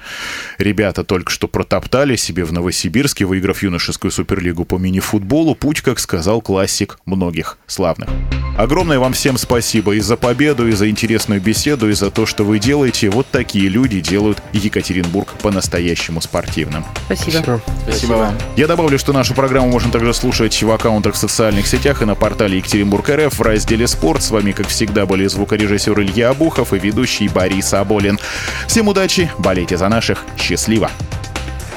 ребята 0.57 1.03
только 1.03 1.31
что 1.31 1.47
протоптали 1.47 2.15
себе 2.15 2.45
в 2.45 2.53
Новосибирске, 2.53 3.25
выиграв 3.25 3.63
юношескую 3.63 4.11
суперлигу 4.11 4.65
по 4.65 4.77
мини-футболу, 4.77 5.55
путь, 5.55 5.81
как 5.81 5.99
сказал 5.99 6.41
классик 6.41 6.99
многих 7.05 7.57
славных. 7.67 8.09
Огромное 8.57 8.99
вам 8.99 9.13
всем 9.13 9.37
спасибо 9.37 9.82
и 9.91 9.99
за 9.99 10.15
победу, 10.15 10.67
и 10.67 10.71
за 10.71 10.89
интересную 10.89 11.41
беседу, 11.41 11.89
и 11.89 11.93
за 11.93 12.11
то, 12.11 12.25
что 12.25 12.43
вы 12.43 12.59
делаете. 12.59 13.09
Вот 13.09 13.27
такие 13.29 13.67
люди 13.69 13.99
делают 13.99 14.41
Екатеринбург 14.53 15.33
по-настоящему 15.41 16.21
спортивным. 16.21 16.85
Спасибо. 17.05 17.61
Спасибо 17.83 18.13
вам. 18.13 18.37
Я 18.55 18.67
добавлю, 18.67 18.97
что 18.97 19.13
нашу 19.13 19.33
программу 19.33 19.69
можно 19.69 19.91
также 19.91 20.13
слушать 20.13 20.61
в 20.61 20.71
аккаунтах 20.71 21.15
в 21.15 21.17
социальных 21.17 21.67
сетях 21.67 22.01
и 22.01 22.05
на 22.05 22.15
портале 22.15 22.57
Екатеринбург 22.57 23.09
РФ 23.09 23.37
в 23.37 23.41
разделе 23.41 23.87
«Спорт». 23.87 24.23
С 24.23 24.31
вами, 24.31 24.51
как 24.51 24.67
всегда, 24.67 25.05
были 25.05 25.27
звукорежиссер 25.27 25.99
Илья 26.01 26.29
Абухов 26.29 26.73
и 26.73 26.79
ведущий 26.79 27.27
Борис 27.27 27.73
Аболин. 27.73 28.19
Всем 28.67 28.87
удачи, 28.87 29.31
болейте 29.37 29.77
за 29.77 29.89
наших, 29.89 30.23
счастливо! 30.37 30.89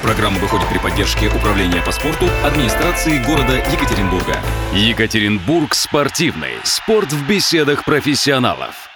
Программа 0.01 0.39
выходит 0.39 0.67
при 0.69 0.77
поддержке 0.77 1.27
Управления 1.27 1.81
по 1.81 1.91
спорту 1.91 2.27
администрации 2.43 3.17
города 3.25 3.55
Екатеринбурга. 3.71 4.37
Екатеринбург 4.73 5.73
спортивный. 5.73 6.53
Спорт 6.63 7.11
в 7.11 7.27
беседах 7.27 7.83
профессионалов. 7.83 8.86